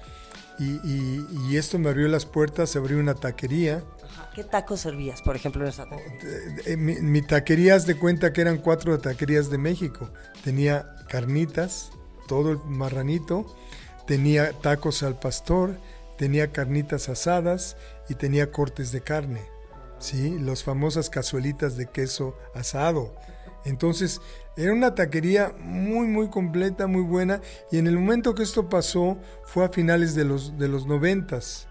Y, 0.59 1.55
esto 1.55 1.77
me 1.77 1.89
abrió 1.89 2.07
las 2.07 2.25
puertas, 2.25 2.71
se 2.71 2.79
abrió 2.79 2.97
una 2.97 3.13
taquería. 3.13 3.83
¿Qué 4.33 4.43
tacos 4.43 4.81
servías, 4.81 5.21
por 5.21 5.35
ejemplo, 5.35 5.61
en 5.63 5.69
esa 5.69 5.85
taquería? 5.85 6.77
Mi, 6.77 6.95
mi 6.95 7.21
taquería, 7.21 7.75
haz 7.75 7.85
de 7.85 7.95
cuenta 7.95 8.33
que 8.33 8.41
eran 8.41 8.57
cuatro 8.57 8.97
taquerías 8.99 9.51
de 9.51 9.59
México. 9.59 10.11
Tenía 10.43 10.95
carnitas, 11.09 11.91
todo 12.27 12.51
el 12.51 12.59
marranito, 12.65 13.45
tenía 14.05 14.53
tacos 14.53 15.03
al 15.03 15.19
pastor, 15.19 15.79
tenía 16.17 16.51
carnitas 16.51 17.09
asadas 17.09 17.77
y 18.09 18.15
tenía 18.15 18.51
cortes 18.51 18.91
de 18.91 19.01
carne. 19.01 19.41
¿sí? 19.99 20.37
Las 20.39 20.63
famosas 20.63 21.09
cazuelitas 21.09 21.77
de 21.77 21.87
queso 21.87 22.37
asado. 22.53 23.15
Entonces, 23.65 24.21
era 24.55 24.73
una 24.73 24.95
taquería 24.95 25.53
muy, 25.59 26.07
muy 26.07 26.29
completa, 26.29 26.87
muy 26.87 27.01
buena. 27.01 27.41
Y 27.71 27.77
en 27.77 27.87
el 27.87 27.97
momento 27.97 28.33
que 28.33 28.43
esto 28.43 28.69
pasó, 28.69 29.17
fue 29.45 29.65
a 29.65 29.69
finales 29.69 30.15
de 30.15 30.23
los, 30.23 30.57
de 30.57 30.67
los 30.67 30.85
noventas. 30.87 31.67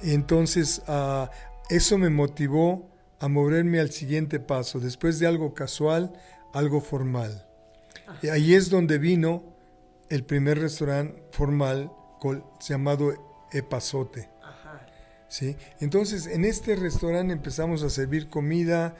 Entonces, 0.00 0.82
ah, 0.88 1.30
eso 1.68 1.98
me 1.98 2.10
motivó 2.10 2.90
a 3.20 3.28
moverme 3.28 3.78
al 3.78 3.92
siguiente 3.92 4.40
paso, 4.40 4.80
después 4.80 5.20
de 5.20 5.28
algo 5.28 5.54
casual, 5.54 6.12
algo 6.52 6.80
formal. 6.80 7.46
Y 8.20 8.28
ahí 8.28 8.54
es 8.54 8.68
donde 8.68 8.98
vino 8.98 9.51
el 10.12 10.24
primer 10.24 10.58
restaurante 10.58 11.22
formal 11.32 11.90
llamado 12.60 13.48
Epazote. 13.50 14.28
¿Sí? 15.28 15.56
Entonces, 15.80 16.26
en 16.26 16.44
este 16.44 16.76
restaurante 16.76 17.32
empezamos 17.32 17.82
a 17.82 17.88
servir 17.88 18.28
comida, 18.28 18.94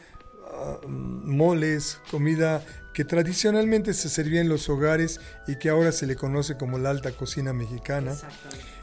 ah, 0.50 0.78
moles, 0.86 2.00
comida 2.10 2.64
que 2.94 3.04
tradicionalmente 3.04 3.92
se 3.92 4.08
servía 4.08 4.40
en 4.40 4.48
los 4.48 4.70
hogares 4.70 5.20
y 5.46 5.56
que 5.56 5.68
ahora 5.68 5.92
se 5.92 6.06
le 6.06 6.16
conoce 6.16 6.56
como 6.56 6.78
la 6.78 6.88
alta 6.88 7.12
cocina 7.12 7.52
mexicana. 7.52 8.16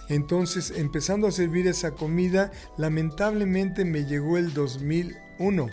Entonces, 0.07 0.71
empezando 0.75 1.25
a 1.25 1.31
servir 1.31 1.65
esa 1.65 1.91
comida, 1.91 2.51
lamentablemente 2.77 3.85
me 3.85 4.05
llegó 4.05 4.37
el 4.37 4.53
2001, 4.53 5.67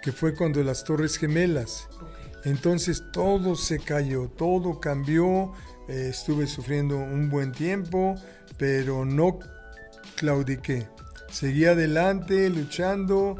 que 0.00 0.12
fue 0.12 0.34
cuando 0.34 0.62
las 0.62 0.84
Torres 0.84 1.18
Gemelas. 1.18 1.88
Entonces 2.44 3.02
todo 3.12 3.56
se 3.56 3.78
cayó, 3.78 4.28
todo 4.28 4.80
cambió, 4.80 5.52
eh, 5.88 6.08
estuve 6.10 6.46
sufriendo 6.46 6.96
un 6.96 7.28
buen 7.28 7.52
tiempo, 7.52 8.14
pero 8.56 9.04
no 9.04 9.38
claudiqué. 10.16 10.88
Seguí 11.30 11.66
adelante, 11.66 12.48
luchando, 12.48 13.36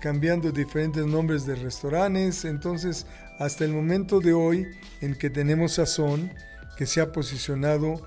cambiando 0.00 0.50
diferentes 0.50 1.06
nombres 1.06 1.46
de 1.46 1.54
restaurantes. 1.54 2.44
Entonces, 2.44 3.06
hasta 3.38 3.64
el 3.64 3.72
momento 3.72 4.20
de 4.20 4.32
hoy 4.32 4.66
en 5.00 5.14
que 5.14 5.30
tenemos 5.30 5.74
Sazón, 5.74 6.32
que 6.76 6.86
se 6.86 7.00
ha 7.00 7.12
posicionado 7.12 8.06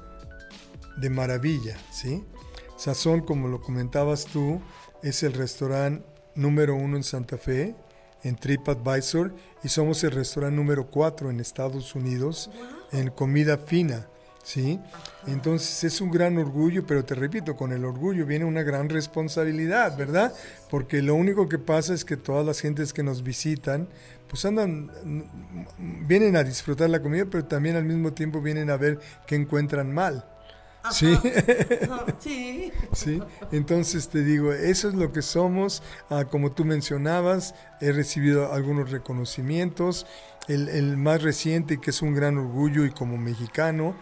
de 0.97 1.09
maravilla, 1.09 1.77
¿sí? 1.91 2.23
Sazón, 2.77 3.21
como 3.21 3.47
lo 3.47 3.61
comentabas 3.61 4.25
tú, 4.25 4.61
es 5.01 5.23
el 5.23 5.33
restaurante 5.33 6.05
número 6.35 6.75
uno 6.75 6.97
en 6.97 7.03
Santa 7.03 7.37
Fe, 7.37 7.75
en 8.23 8.35
TripAdvisor, 8.35 9.33
y 9.63 9.69
somos 9.69 10.03
el 10.03 10.11
restaurante 10.11 10.55
número 10.55 10.87
cuatro 10.87 11.29
en 11.29 11.39
Estados 11.39 11.95
Unidos 11.95 12.49
en 12.91 13.09
comida 13.09 13.57
fina. 13.57 14.07
¿sí? 14.43 14.79
Entonces 15.25 15.83
es 15.83 16.01
un 16.01 16.11
gran 16.11 16.37
orgullo, 16.37 16.85
pero 16.85 17.03
te 17.03 17.15
repito, 17.15 17.55
con 17.55 17.71
el 17.71 17.85
orgullo 17.85 18.25
viene 18.25 18.45
una 18.45 18.61
gran 18.61 18.89
responsabilidad, 18.89 19.97
¿verdad? 19.97 20.33
Porque 20.69 21.01
lo 21.01 21.15
único 21.15 21.47
que 21.47 21.57
pasa 21.57 21.93
es 21.93 22.05
que 22.05 22.17
todas 22.17 22.45
las 22.45 22.59
gentes 22.59 22.93
que 22.93 23.03
nos 23.03 23.23
visitan, 23.23 23.87
pues 24.27 24.45
andan, 24.45 24.91
vienen 25.77 26.35
a 26.35 26.43
disfrutar 26.43 26.89
la 26.89 27.01
comida, 27.01 27.25
pero 27.25 27.45
también 27.45 27.75
al 27.77 27.85
mismo 27.85 28.13
tiempo 28.13 28.41
vienen 28.41 28.69
a 28.69 28.77
ver 28.77 28.99
qué 29.25 29.35
encuentran 29.35 29.93
mal. 29.93 30.25
¿Sí? 30.91 31.17
sí. 32.19 32.71
sí. 32.91 33.21
Entonces 33.51 34.09
te 34.09 34.23
digo, 34.23 34.51
eso 34.51 34.89
es 34.89 34.95
lo 34.95 35.11
que 35.11 35.21
somos. 35.21 35.81
Ah, 36.09 36.25
como 36.25 36.51
tú 36.51 36.65
mencionabas, 36.65 37.55
he 37.79 37.91
recibido 37.91 38.51
algunos 38.53 38.91
reconocimientos. 38.91 40.05
El, 40.47 40.67
el, 40.67 40.97
más 40.97 41.23
reciente, 41.23 41.79
que 41.79 41.91
es 41.91 42.01
un 42.01 42.13
gran 42.13 42.37
orgullo 42.37 42.85
y 42.85 42.91
como 42.91 43.17
mexicano, 43.17 43.95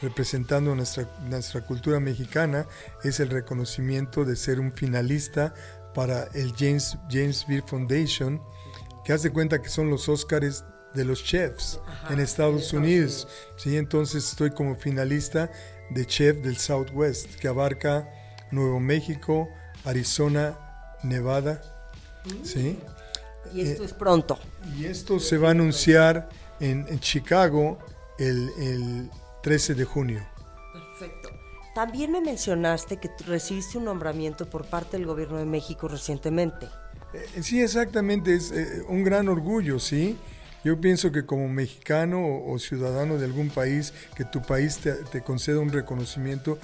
representando 0.00 0.74
nuestra, 0.74 1.06
nuestra 1.28 1.66
cultura 1.66 2.00
mexicana, 2.00 2.66
es 3.04 3.20
el 3.20 3.28
reconocimiento 3.28 4.24
de 4.24 4.36
ser 4.36 4.58
un 4.58 4.72
finalista 4.72 5.52
para 5.94 6.24
el 6.32 6.54
James, 6.56 6.96
James 7.10 7.46
Beard 7.46 7.66
Foundation, 7.66 8.42
que 9.04 9.12
hace 9.12 9.30
cuenta 9.30 9.60
que 9.60 9.68
son 9.68 9.90
los 9.90 10.08
Óscares 10.08 10.64
de 10.94 11.04
los 11.04 11.24
chefs 11.24 11.80
en 12.10 12.20
Estados 12.20 12.72
Unidos. 12.72 13.28
Sí, 13.56 13.76
entonces 13.76 14.28
estoy 14.28 14.50
como 14.50 14.74
finalista 14.76 15.50
de 15.90 16.06
chef 16.06 16.38
del 16.38 16.56
Southwest, 16.56 17.34
que 17.36 17.48
abarca 17.48 18.08
Nuevo 18.50 18.80
México, 18.80 19.48
Arizona, 19.84 20.58
Nevada. 21.02 21.62
Mm. 22.24 22.44
¿sí? 22.44 22.78
Y 23.54 23.62
esto 23.62 23.84
es 23.84 23.92
pronto. 23.92 24.38
Y 24.76 24.86
esto 24.86 25.18
se 25.20 25.38
va 25.38 25.48
a 25.48 25.50
anunciar 25.50 26.28
en, 26.60 26.98
Chicago 27.00 27.78
el, 28.18 28.50
el 28.58 29.10
13 29.42 29.74
de 29.74 29.84
junio. 29.84 30.26
Perfecto. 30.72 31.28
También 31.74 32.12
me 32.12 32.20
mencionaste 32.20 32.98
que 32.98 33.10
recibiste 33.26 33.78
un 33.78 33.84
nombramiento 33.84 34.48
por 34.48 34.66
parte 34.66 34.96
del 34.96 35.06
gobierno 35.06 35.38
de 35.38 35.46
México 35.46 35.88
recientemente. 35.88 36.68
Eh, 37.14 37.42
sí, 37.42 37.60
exactamente, 37.60 38.34
es 38.34 38.52
eh, 38.52 38.82
un 38.88 39.04
gran 39.04 39.28
orgullo, 39.28 39.78
¿sí? 39.78 40.16
Yo 40.64 40.80
pienso 40.80 41.10
que 41.10 41.26
como 41.26 41.48
mexicano 41.48 42.24
o, 42.24 42.58
ciudadano 42.58 43.18
de 43.18 43.24
algún 43.24 43.50
país, 43.50 43.92
que 44.14 44.24
tu 44.24 44.40
país 44.42 44.78
te, 44.78 45.20
conceda 45.22 45.58
un 45.58 45.72
reconocimiento, 45.72 46.58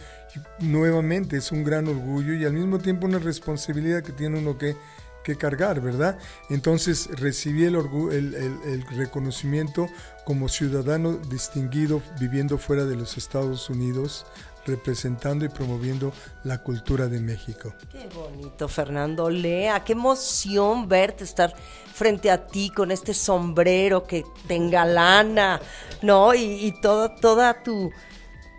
nuevamente 0.61 1.37
es 1.37 1.50
un 1.50 1.64
gran 1.64 1.88
orgullo 1.88 2.35
y 2.35 2.45
al 2.45 2.52
mismo 2.52 2.78
tiempo 2.78 3.07
una 3.07 3.19
responsabilidad 3.19 4.02
que 4.02 4.12
tiene 4.12 4.38
uno 4.38 4.57
que, 4.57 4.76
que 5.25 5.37
cargar, 5.37 5.81
¿verdad? 5.81 6.17
Entonces 6.49 7.09
recibí 7.19 7.64
el, 7.64 7.75
el, 7.75 8.35
el, 8.35 8.83
reconocimiento 8.97 9.88
como 10.25 10.49
ciudadano 10.49 11.17
distinguido 11.17 12.00
viviendo 12.21 12.57
fuera 12.57 12.85
de 12.85 12.95
los 12.95 13.17
Estados 13.17 13.69
Unidos 13.69 14.26
representando 14.69 15.45
y 15.45 15.49
promoviendo 15.49 16.13
la 16.45 16.59
cultura 16.63 17.09
de 17.09 17.21
México. 17.21 17.75
Qué 17.91 18.09
bonito, 18.15 18.69
Fernando 18.69 19.29
Lea, 19.29 19.83
qué 19.85 19.95
emoción 19.95 20.89
verte 20.89 21.25
estar 21.25 21.55
frente 21.93 22.31
a 22.31 22.47
ti 22.47 22.71
con 22.71 22.93
este 22.93 23.15
sombrero 23.15 24.05
que 24.05 24.25
te 24.47 24.55
engalana, 24.55 25.61
¿no? 26.03 26.35
Y, 26.35 26.67
y 26.67 26.81
toda 26.81 27.63
tu, 27.63 27.91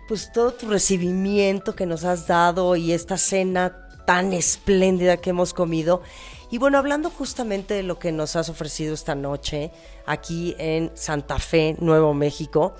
pues 0.06 0.30
todo 0.32 0.52
tu 0.52 0.68
recibimiento 0.68 1.74
que 1.74 1.86
nos 1.86 2.04
has 2.04 2.26
dado 2.26 2.76
y 2.76 2.92
esta 2.92 3.16
cena 3.16 3.88
tan 4.04 4.32
espléndida 4.32 5.16
que 5.18 5.30
hemos 5.30 5.54
comido. 5.54 6.02
Y 6.50 6.58
bueno, 6.58 6.78
hablando 6.78 7.10
justamente 7.10 7.74
de 7.74 7.84
lo 7.84 8.00
que 8.00 8.10
nos 8.10 8.34
has 8.34 8.48
ofrecido 8.48 8.92
esta 8.92 9.14
noche 9.14 9.70
aquí 10.04 10.56
en 10.58 10.90
Santa 10.94 11.38
Fe, 11.38 11.76
Nuevo 11.78 12.12
México, 12.12 12.74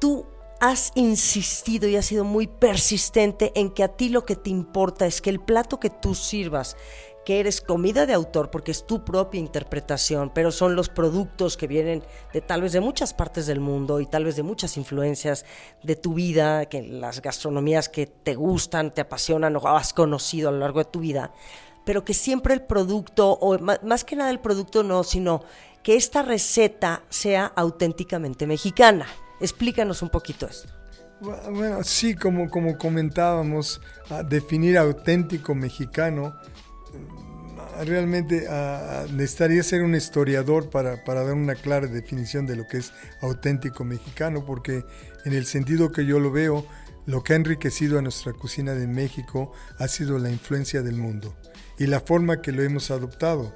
tú 0.00 0.24
has 0.62 0.92
insistido 0.94 1.88
y 1.88 1.96
has 1.96 2.06
sido 2.06 2.22
muy 2.22 2.46
persistente 2.46 3.50
en 3.56 3.70
que 3.70 3.82
a 3.82 3.88
ti 3.88 4.10
lo 4.10 4.24
que 4.24 4.36
te 4.36 4.48
importa 4.48 5.06
es 5.06 5.20
que 5.20 5.28
el 5.28 5.40
plato 5.40 5.80
que 5.80 5.90
tú 5.90 6.14
sirvas, 6.14 6.76
que 7.26 7.40
eres 7.40 7.60
comida 7.60 8.06
de 8.06 8.12
autor 8.12 8.52
porque 8.52 8.70
es 8.70 8.86
tu 8.86 9.04
propia 9.04 9.40
interpretación, 9.40 10.30
pero 10.32 10.52
son 10.52 10.76
los 10.76 10.88
productos 10.88 11.56
que 11.56 11.66
vienen 11.66 12.04
de 12.32 12.42
tal 12.42 12.62
vez 12.62 12.70
de 12.70 12.80
muchas 12.80 13.12
partes 13.12 13.46
del 13.46 13.58
mundo 13.58 13.98
y 13.98 14.06
tal 14.06 14.24
vez 14.24 14.36
de 14.36 14.44
muchas 14.44 14.76
influencias 14.76 15.44
de 15.82 15.96
tu 15.96 16.14
vida, 16.14 16.66
que 16.66 16.80
las 16.80 17.22
gastronomías 17.22 17.88
que 17.88 18.06
te 18.06 18.36
gustan, 18.36 18.94
te 18.94 19.00
apasionan 19.00 19.56
o 19.56 19.66
has 19.66 19.92
conocido 19.92 20.48
a 20.48 20.52
lo 20.52 20.58
largo 20.58 20.78
de 20.78 20.90
tu 20.90 21.00
vida, 21.00 21.32
pero 21.84 22.04
que 22.04 22.14
siempre 22.14 22.54
el 22.54 22.62
producto, 22.62 23.32
o 23.32 23.58
más 23.58 24.04
que 24.04 24.14
nada 24.14 24.30
el 24.30 24.38
producto 24.38 24.84
no, 24.84 25.02
sino 25.02 25.42
que 25.82 25.96
esta 25.96 26.22
receta 26.22 27.02
sea 27.08 27.46
auténticamente 27.46 28.46
mexicana. 28.46 29.08
Explícanos 29.42 30.00
un 30.02 30.08
poquito 30.08 30.46
esto. 30.46 30.68
Bueno, 31.20 31.84
sí, 31.84 32.14
como, 32.16 32.50
como 32.50 32.78
comentábamos, 32.78 33.80
definir 34.28 34.78
auténtico 34.78 35.54
mexicano, 35.54 36.34
mm, 36.92 37.84
realmente 37.84 38.48
necesitaría 39.12 39.62
ser 39.62 39.82
un 39.82 39.94
historiador 39.94 40.70
para, 40.70 41.04
para, 41.04 41.22
dar 41.24 41.34
una 41.34 41.54
clara 41.54 41.86
definición 41.86 42.46
de 42.46 42.56
lo 42.56 42.66
que 42.66 42.78
es 42.78 42.92
auténtico 43.20 43.84
mexicano, 43.84 44.44
porque 44.44 44.84
en 45.24 45.32
el 45.32 45.46
sentido 45.46 45.92
que 45.92 46.06
yo 46.06 46.18
lo 46.18 46.32
veo, 46.32 46.66
lo 47.06 47.22
que 47.22 47.32
ha 47.32 47.36
enriquecido 47.36 47.98
a 47.98 48.02
nuestra 48.02 48.32
cocina 48.32 48.74
de 48.74 48.86
México 48.86 49.52
ha 49.78 49.88
sido 49.88 50.18
la 50.18 50.30
influencia 50.30 50.82
del 50.82 50.96
mundo 50.96 51.36
y 51.78 51.86
la 51.86 52.00
forma 52.00 52.40
que 52.40 52.52
lo 52.52 52.62
hemos 52.62 52.90
adoptado. 52.90 53.54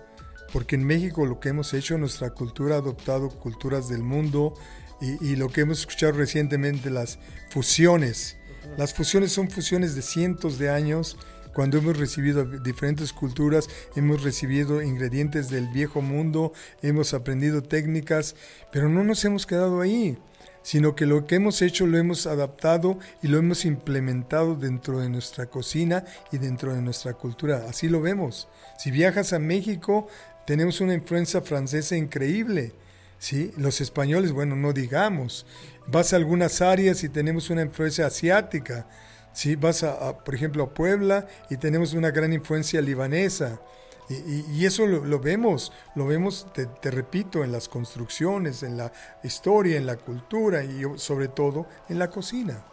Porque 0.52 0.76
en 0.76 0.84
México 0.84 1.26
lo 1.26 1.40
que 1.40 1.48
hemos 1.50 1.74
hecho, 1.74 1.98
nuestra 1.98 2.30
cultura 2.30 2.76
ha 2.76 2.78
adoptado 2.78 3.28
culturas 3.28 3.88
del 3.88 4.02
mundo, 4.02 4.54
y, 5.00 5.36
lo 5.36 5.48
que 5.48 5.62
hemos 5.62 5.80
escuchado 5.80 6.12
recientemente, 6.12 6.90
las 6.90 7.18
fusiones. 7.50 8.36
Las 8.76 8.94
fusiones 8.94 9.32
son 9.32 9.50
fusiones 9.50 9.94
de 9.94 10.02
cientos 10.02 10.58
de 10.58 10.70
años. 10.70 11.18
Cuando 11.52 11.78
hemos 11.78 11.98
recibido 11.98 12.44
diferentes 12.44 13.12
culturas, 13.12 13.68
hemos 13.94 14.22
recibido 14.22 14.82
ingredientes 14.82 15.48
del 15.48 15.68
viejo 15.68 16.02
mundo, 16.02 16.52
hemos 16.82 17.14
aprendido 17.14 17.62
técnicas, 17.62 18.36
pero 18.72 18.88
no 18.88 19.04
nos 19.04 19.24
hemos 19.24 19.46
quedado 19.46 19.80
ahí, 19.80 20.18
sino 20.62 20.94
que 20.94 21.06
lo 21.06 21.26
que 21.26 21.36
hemos 21.36 21.62
hecho 21.62 21.86
lo 21.86 21.96
hemos 21.96 22.26
adaptado 22.26 22.98
y 23.22 23.28
lo 23.28 23.38
hemos 23.38 23.64
implementado 23.64 24.54
dentro 24.54 25.00
de 25.00 25.08
nuestra 25.08 25.46
cocina 25.46 26.04
y 26.30 26.38
dentro 26.38 26.74
de 26.74 26.82
nuestra 26.82 27.14
cultura. 27.14 27.64
Así 27.68 27.88
lo 27.88 28.02
vemos. 28.02 28.48
Si 28.78 28.90
viajas 28.90 29.32
a 29.32 29.38
México, 29.38 30.08
tenemos 30.46 30.80
una 30.80 30.94
influencia 30.94 31.40
francesa 31.40 31.96
increíble 31.96 32.72
¿sí? 33.18 33.52
Los 33.56 33.80
españoles, 33.80 34.32
bueno, 34.32 34.56
no 34.56 34.72
digamos. 34.72 35.46
Vas 35.86 36.12
a 36.12 36.16
algunas 36.16 36.60
áreas 36.60 37.02
y 37.04 37.08
tenemos 37.08 37.50
una 37.50 37.62
influencia 37.62 38.06
asiática, 38.06 38.88
¿sí? 39.32 39.56
Vas 39.56 39.82
a, 39.82 40.18
por 40.18 40.34
ejemplo, 40.34 40.64
a 40.64 40.74
Puebla 40.74 41.26
y 41.50 41.56
tenemos 41.56 41.92
una 41.92 42.10
gran 42.10 42.32
influencia 42.32 42.80
libanesa. 42.80 43.60
Y, 44.08 44.64
eso 44.64 44.86
lo, 44.86 45.18
vemos, 45.18 45.72
lo 45.96 46.06
vemos, 46.06 46.46
te, 46.52 46.66
te, 46.66 46.92
repito, 46.92 47.42
en 47.42 47.50
las 47.50 47.68
construcciones, 47.68 48.62
en 48.62 48.76
la 48.76 48.92
historia, 49.24 49.76
en 49.76 49.84
la 49.84 49.96
cultura 49.96 50.62
y 50.62 50.84
sobre 50.96 51.26
todo 51.26 51.66
en 51.88 51.98
la 51.98 52.08
cocina. 52.08 52.64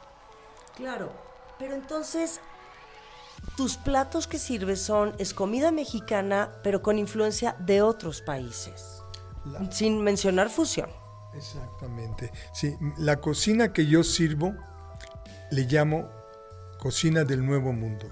Claro, 0.76 1.12
pero 1.58 1.74
entonces 1.74 2.40
tus 3.58 3.78
platos 3.78 4.28
que 4.28 4.40
sirves 4.40 4.82
son, 4.82 5.14
es 5.18 5.34
comida 5.34 5.72
mexicana, 5.72 6.52
pero 6.64 6.82
con 6.82 6.98
influencia 6.98 7.56
de 7.60 7.82
otros 7.82 8.22
países, 8.22 8.93
sin 9.72 10.02
mencionar 10.04 10.50
fusión. 10.50 10.90
Exactamente. 11.36 12.32
Sí, 12.54 12.76
la 12.98 13.18
cocina 13.18 13.74
que 13.74 13.88
yo 13.88 14.04
sirvo 14.04 14.54
le 15.52 15.64
llamo 15.64 16.10
cocina 16.80 17.24
del 17.24 17.46
nuevo 17.46 17.74
mundo. 17.74 18.08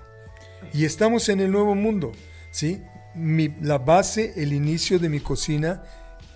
Y 0.74 0.86
estamos 0.86 1.30
en 1.30 1.40
el 1.40 1.52
nuevo 1.52 1.76
mundo, 1.76 2.12
¿sí? 2.52 2.82
la 3.16 3.78
base, 3.78 4.34
el 4.38 4.54
inicio 4.54 5.00
de 5.00 5.10
mi 5.10 5.20
cocina 5.20 5.84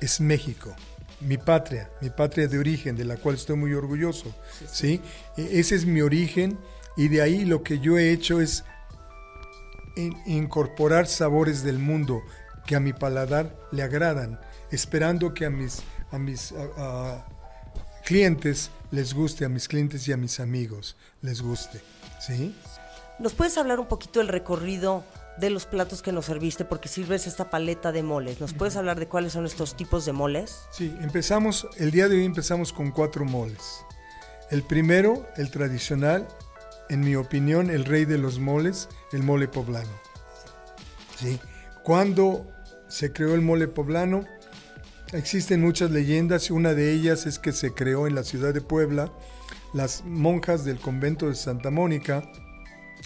es 0.02 0.20
México, 0.20 0.76
mi 1.22 1.38
patria, 1.38 1.90
mi 2.02 2.10
patria 2.10 2.48
de 2.48 2.60
origen, 2.60 2.96
de 2.96 3.06
la 3.06 3.18
cual 3.18 3.36
estoy 3.36 3.56
muy 3.56 3.74
orgulloso, 3.74 4.34
¿sí? 4.70 5.02
E, 5.38 5.60
ese 5.60 5.76
es 5.76 5.86
mi 5.86 6.02
origen 6.02 6.60
y 6.98 7.08
de 7.08 7.22
ahí 7.22 7.46
lo 7.46 7.64
que 7.64 7.80
yo 7.80 7.98
he 7.98 8.12
hecho 8.12 8.42
es 8.42 8.66
incorporar 10.26 11.08
sabores 11.08 11.64
del 11.64 11.80
mundo 11.80 12.22
que 12.66 12.76
a 12.76 12.82
mi 12.82 12.92
paladar 12.92 13.56
le 13.72 13.84
agradan, 13.84 14.40
esperando 14.76 15.34
que 15.34 15.46
a 15.46 15.50
mis, 15.50 15.82
a 16.12 16.20
mis 16.20 16.54
clientes 18.06 18.70
les 18.92 19.14
guste, 19.14 19.46
a 19.46 19.50
mis 19.50 19.68
clientes 19.68 20.08
y 20.08 20.14
a 20.14 20.18
mis 20.18 20.40
amigos 20.40 20.96
les 21.22 21.42
guste. 21.42 21.82
¿sí? 22.20 22.56
¿Nos 23.20 23.34
puedes 23.34 23.58
hablar 23.58 23.80
un 23.80 23.88
poquito 23.88 24.20
del 24.20 24.28
recorrido 24.28 25.04
de 25.38 25.50
los 25.50 25.66
platos 25.66 26.02
que 26.02 26.12
nos 26.12 26.26
serviste? 26.26 26.66
Porque 26.66 26.88
sirves 26.88 27.28
esta 27.28 27.50
paleta 27.50 27.92
de 27.92 28.04
moles. 28.04 28.40
¿Nos 28.40 28.54
puedes 28.54 28.76
hablar 28.76 29.00
de 29.00 29.08
cuáles 29.08 29.34
son 29.34 29.46
estos 29.46 29.76
tipos 29.76 30.06
de 30.06 30.14
moles? 30.14 30.62
Sí, 30.72 30.96
empezamos, 31.02 31.68
el 31.78 31.92
día 31.92 32.08
de 32.08 32.18
hoy 32.18 32.26
empezamos 32.26 32.72
con 32.72 32.92
cuatro 32.92 33.26
moles. 33.26 33.86
El 34.52 34.64
primero, 34.64 35.28
el 35.38 35.50
tradicional, 35.50 36.28
en 36.90 37.02
mi 37.02 37.16
opinión, 37.16 37.70
el 37.70 37.86
rey 37.86 38.06
de 38.06 38.18
los 38.18 38.40
moles, 38.40 38.90
el 39.12 39.24
mole 39.24 39.48
poblano. 39.48 39.92
¿Sí? 41.18 41.40
Cuando 41.84 42.46
se 42.88 43.12
creó 43.12 43.34
el 43.34 43.42
mole 43.42 43.68
poblano, 43.68 44.26
existen 45.16 45.62
muchas 45.62 45.92
leyendas. 45.92 46.52
Una 46.52 46.74
de 46.74 46.92
ellas 46.92 47.26
es 47.26 47.40
que 47.40 47.52
se 47.52 47.74
creó 47.74 48.08
en 48.08 48.16
la 48.16 48.24
ciudad 48.24 48.54
de 48.54 48.62
Puebla. 48.62 49.12
Las 49.74 50.04
monjas 50.06 50.66
del 50.66 50.80
convento 50.80 51.28
de 51.28 51.36
Santa 51.36 51.70
Mónica 51.72 52.24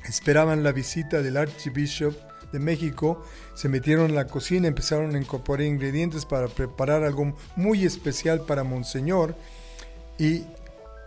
esperaban 0.07 0.63
la 0.63 0.71
visita 0.71 1.21
del 1.21 1.37
Archbishop 1.37 2.15
de 2.51 2.59
México, 2.59 3.23
se 3.53 3.69
metieron 3.69 4.07
en 4.09 4.15
la 4.15 4.25
cocina, 4.27 4.67
empezaron 4.67 5.15
a 5.15 5.19
incorporar 5.19 5.65
ingredientes 5.65 6.25
para 6.25 6.47
preparar 6.47 7.03
algo 7.03 7.35
muy 7.55 7.85
especial 7.85 8.41
para 8.41 8.63
Monseñor 8.63 9.35
y 10.17 10.45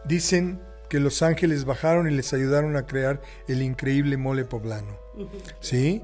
dicen 0.04 0.60
que 0.88 1.00
los 1.00 1.22
ángeles 1.22 1.64
bajaron 1.64 2.06
y 2.06 2.14
les 2.14 2.32
ayudaron 2.32 2.76
a 2.76 2.86
crear 2.86 3.20
el 3.48 3.62
increíble 3.62 4.16
mole 4.16 4.44
poblano. 4.44 4.96
¿Sí? 5.60 6.02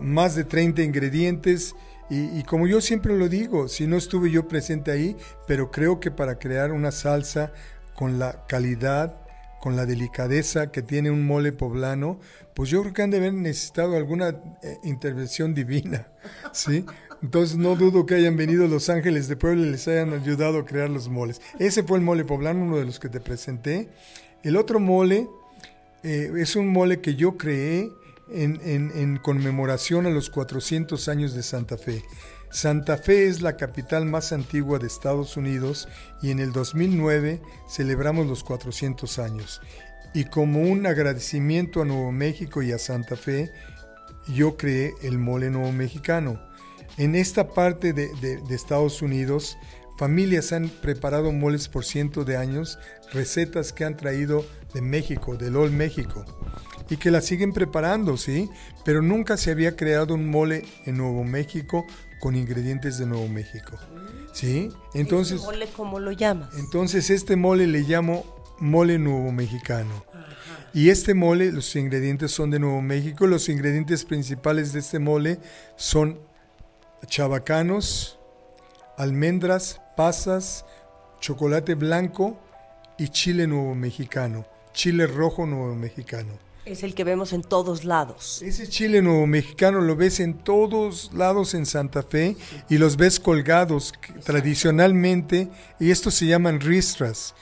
Más 0.00 0.34
de 0.34 0.44
30 0.44 0.82
ingredientes 0.82 1.74
y, 2.08 2.42
como 2.44 2.68
yo 2.68 2.80
siempre 2.80 3.16
lo 3.16 3.28
digo, 3.28 3.66
si 3.66 3.86
no 3.88 3.96
estuve 3.96 4.30
yo 4.30 4.46
presente 4.46 4.92
ahí, 4.92 5.16
pero 5.48 5.72
creo 5.72 5.98
que 5.98 6.12
para 6.12 6.38
crear 6.38 6.70
una 6.70 6.92
salsa 6.92 7.52
con 7.94 8.20
la 8.20 8.46
calidad, 8.46 9.16
con 9.60 9.74
la 9.74 9.86
delicadeza 9.86 10.70
que 10.70 10.82
tiene 10.82 11.10
un 11.10 11.26
mole 11.26 11.50
poblano, 11.52 12.20
pues 12.54 12.70
yo 12.70 12.82
creo 12.82 12.94
que 12.94 13.02
han 13.02 13.10
de 13.10 13.16
haber 13.16 13.34
necesitado 13.34 13.96
alguna 13.96 14.28
eh, 14.62 14.78
intervención 14.84 15.52
divina, 15.52 16.06
¿sí? 16.52 16.84
Entonces 17.22 17.56
no 17.56 17.74
dudo 17.74 18.06
que 18.06 18.14
hayan 18.14 18.36
venido 18.36 18.68
los 18.68 18.88
ángeles 18.88 19.26
de 19.26 19.36
Puebla 19.36 19.66
y 19.66 19.70
les 19.70 19.88
hayan 19.88 20.12
ayudado 20.12 20.60
a 20.60 20.64
crear 20.64 20.88
los 20.88 21.08
moles. 21.08 21.40
Ese 21.58 21.82
fue 21.82 21.98
el 21.98 22.04
mole 22.04 22.24
poblano, 22.24 22.62
uno 22.62 22.76
de 22.76 22.84
los 22.84 23.00
que 23.00 23.08
te 23.08 23.18
presenté. 23.18 23.88
El 24.44 24.56
otro 24.56 24.78
mole 24.78 25.26
eh, 26.04 26.30
es 26.36 26.54
un 26.54 26.68
mole 26.68 27.00
que 27.00 27.16
yo 27.16 27.36
creé 27.36 27.90
en, 28.28 29.18
conmemoración 29.18 30.06
a 30.06 30.10
los 30.10 30.30
400 30.30 31.08
años 31.08 31.34
de 31.34 31.42
Santa 31.42 31.76
Fe. 31.76 32.02
Santa 32.50 32.96
Fe 32.96 33.26
es 33.26 33.42
la 33.42 33.56
capital 33.56 34.06
más 34.06 34.32
antigua 34.32 34.78
de 34.78 34.86
Estados 34.86 35.36
Unidos 35.36 35.88
y 36.22 36.30
en 36.30 36.38
el 36.38 36.52
2009 36.52 37.40
celebramos 37.68 38.26
los 38.26 38.44
400 38.44 39.18
años. 39.18 39.60
Y 40.14 40.24
como 40.24 40.62
un 40.62 40.86
agradecimiento 40.86 41.82
a 41.82 41.84
Nuevo 41.84 42.12
México 42.12 42.62
y 42.62 42.72
a 42.72 42.78
Santa 42.78 43.16
Fe, 43.16 43.50
yo 44.28 44.56
creé 44.56 44.94
el 45.02 45.18
mole 45.18 45.50
nuevo 45.50 45.72
mexicano 45.72 46.40
en 46.98 47.14
esta 47.14 47.48
parte 47.48 47.92
de, 47.92 48.08
Estados 48.48 49.02
Unidos, 49.02 49.58
familias 49.98 50.52
han 50.54 50.70
preparado 50.70 51.30
moles 51.30 51.68
por 51.68 51.84
cientos 51.84 52.24
de 52.24 52.38
años, 52.38 52.78
recetas 53.12 53.74
que 53.74 53.84
han 53.84 53.98
traído 53.98 54.46
de 54.72 54.80
México, 54.80 55.36
del 55.36 55.56
Old 55.56 55.72
México, 55.72 56.24
y 56.88 56.96
que 56.96 57.10
las 57.10 57.24
siguen 57.24 57.52
preparando, 57.52 58.16
¿sí? 58.16 58.48
Pero 58.84 59.02
nunca 59.02 59.36
se 59.36 59.50
había 59.50 59.76
creado 59.76 60.14
un 60.14 60.28
mole 60.28 60.64
en 60.84 60.98
Nuevo 60.98 61.24
México 61.24 61.86
con 62.20 62.36
ingredientes 62.36 62.98
de 62.98 63.06
Nuevo 63.06 63.28
México, 63.28 63.76
¿sí? 64.32 64.70
Entonces, 64.94 65.40
¿Este 65.40 65.46
mole 65.46 65.68
cómo 65.76 66.00
lo 66.00 66.12
llamas? 66.12 66.50
Entonces 66.58 67.10
este 67.10 67.36
mole 67.36 67.66
le 67.66 67.80
llamo 67.80 68.24
mole 68.58 68.98
nuevo 68.98 69.32
mexicano. 69.32 70.04
Y 70.72 70.90
este 70.90 71.14
mole, 71.14 71.52
los 71.52 71.74
ingredientes 71.76 72.32
son 72.32 72.50
de 72.50 72.58
Nuevo 72.58 72.82
México. 72.82 73.26
Los 73.26 73.48
ingredientes 73.48 74.04
principales 74.04 74.72
de 74.74 74.80
este 74.80 74.98
mole 74.98 75.38
son 75.76 76.20
chabacanos, 77.06 78.18
almendras, 78.98 79.80
pasas, 79.96 80.66
chocolate 81.20 81.74
blanco 81.74 82.38
y 82.98 83.08
chile 83.08 83.46
nuevo 83.46 83.74
mexicano, 83.74 84.46
chile 84.72 85.06
rojo 85.06 85.46
nuevo 85.46 85.74
mexicano. 85.74 86.45
Es 86.66 86.82
el 86.82 86.96
que 86.96 87.04
vemos 87.04 87.32
en 87.32 87.42
todos 87.42 87.84
lados. 87.84 88.42
Ese 88.42 88.68
chile 88.68 89.00
nuevo 89.00 89.24
mexicano 89.28 89.80
lo 89.80 89.94
ves 89.94 90.18
en 90.18 90.34
todos 90.34 91.12
lados 91.14 91.54
en 91.54 91.64
Santa 91.64 92.02
Fe 92.02 92.36
y 92.68 92.78
los 92.78 92.96
ves 92.96 93.20
colgados 93.20 93.94
tradicionalmente 94.24 95.48
y 95.78 95.92
estos 95.92 96.14
se 96.14 96.26
llaman 96.26 96.60
ristras. 96.60 97.36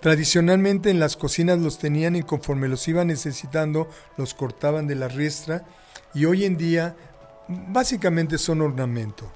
Tradicionalmente 0.00 0.88
en 0.88 0.98
las 0.98 1.18
cocinas 1.18 1.58
los 1.58 1.78
tenían 1.78 2.16
y 2.16 2.22
conforme 2.22 2.68
los 2.68 2.88
iban 2.88 3.08
necesitando 3.08 3.86
los 4.16 4.32
cortaban 4.32 4.86
de 4.86 4.94
la 4.94 5.08
ristra 5.08 5.66
y 6.14 6.24
hoy 6.24 6.46
en 6.46 6.56
día 6.56 6.96
básicamente 7.48 8.38
son 8.38 8.62
ornamento. 8.62 9.30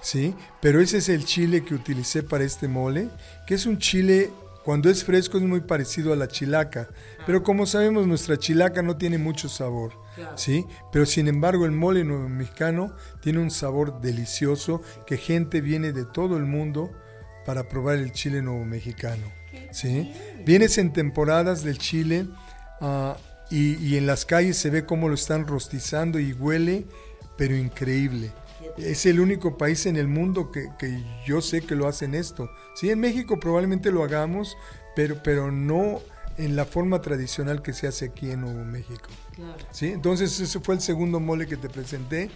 ¿Sí? 0.00 0.32
Pero 0.60 0.80
ese 0.80 0.98
es 0.98 1.08
el 1.08 1.24
chile 1.24 1.64
que 1.64 1.74
utilicé 1.74 2.22
para 2.22 2.44
este 2.44 2.68
mole, 2.68 3.08
que 3.48 3.54
es 3.54 3.66
un 3.66 3.78
chile, 3.78 4.30
cuando 4.66 4.90
es 4.90 5.04
fresco 5.04 5.38
es 5.38 5.44
muy 5.44 5.60
parecido 5.60 6.12
a 6.12 6.16
la 6.16 6.26
chilaca, 6.26 6.88
pero 7.24 7.44
como 7.44 7.66
sabemos 7.66 8.08
nuestra 8.08 8.36
chilaca 8.36 8.82
no 8.82 8.96
tiene 8.96 9.16
mucho 9.16 9.48
sabor, 9.48 9.92
¿sí? 10.34 10.66
Pero 10.90 11.06
sin 11.06 11.28
embargo 11.28 11.66
el 11.66 11.70
mole 11.70 12.02
nuevo 12.02 12.28
mexicano 12.28 12.92
tiene 13.20 13.38
un 13.38 13.52
sabor 13.52 14.00
delicioso 14.00 14.82
que 15.06 15.18
gente 15.18 15.60
viene 15.60 15.92
de 15.92 16.04
todo 16.04 16.36
el 16.36 16.46
mundo 16.46 16.90
para 17.46 17.68
probar 17.68 17.98
el 17.98 18.10
chile 18.10 18.42
nuevo 18.42 18.64
mexicano, 18.64 19.32
¿sí? 19.70 20.12
Vienes 20.44 20.78
en 20.78 20.92
temporadas 20.92 21.62
del 21.62 21.78
chile 21.78 22.26
ah, 22.80 23.16
y, 23.48 23.76
y 23.76 23.96
en 23.96 24.08
las 24.08 24.26
calles 24.26 24.56
se 24.56 24.70
ve 24.70 24.84
cómo 24.84 25.08
lo 25.08 25.14
están 25.14 25.46
rostizando 25.46 26.18
y 26.18 26.32
huele 26.32 26.86
pero 27.38 27.54
increíble. 27.54 28.32
Es 28.78 29.06
el 29.06 29.20
único 29.20 29.56
país 29.56 29.86
en 29.86 29.96
el 29.96 30.08
mundo 30.08 30.50
que, 30.50 30.68
yo 31.26 31.40
sé 31.40 31.62
que 31.62 31.74
lo 31.74 31.88
hacen 31.88 32.14
esto. 32.14 32.50
Sí, 32.74 32.90
en 32.90 33.00
México 33.00 33.38
probablemente 33.38 33.90
lo 33.90 34.02
hagamos, 34.02 34.56
pero, 34.94 35.22
pero 35.22 35.50
no 35.50 36.00
en 36.38 36.56
la 36.56 36.64
forma 36.64 37.00
tradicional 37.00 37.62
que 37.62 37.72
se 37.72 37.86
hace 37.86 38.06
aquí 38.06 38.30
en 38.30 38.42
Nuevo 38.42 38.64
México. 38.64 39.08
¿Sí? 39.70 39.88
Entonces 39.88 40.38
ese 40.40 40.60
fue 40.60 40.74
el 40.74 40.80
segundo 40.80 41.20
mole 41.20 41.46
que 41.46 41.56
te 41.56 41.68
presenté. 41.68 42.30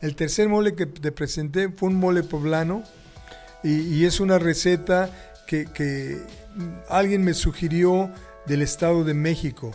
El 0.00 0.14
tercer 0.14 0.48
mole 0.48 0.74
que 0.74 0.86
te 0.86 1.12
presenté 1.12 1.70
fue 1.70 1.88
un 1.88 1.96
mole 1.96 2.22
poblano 2.22 2.82
y, 3.62 4.04
es 4.04 4.20
una 4.20 4.38
receta 4.38 5.10
que, 5.46 5.64
que, 5.64 6.20
alguien 6.88 7.24
me 7.24 7.34
sugirió 7.34 8.10
del 8.46 8.62
Estado 8.62 9.04
de 9.04 9.14
México 9.14 9.72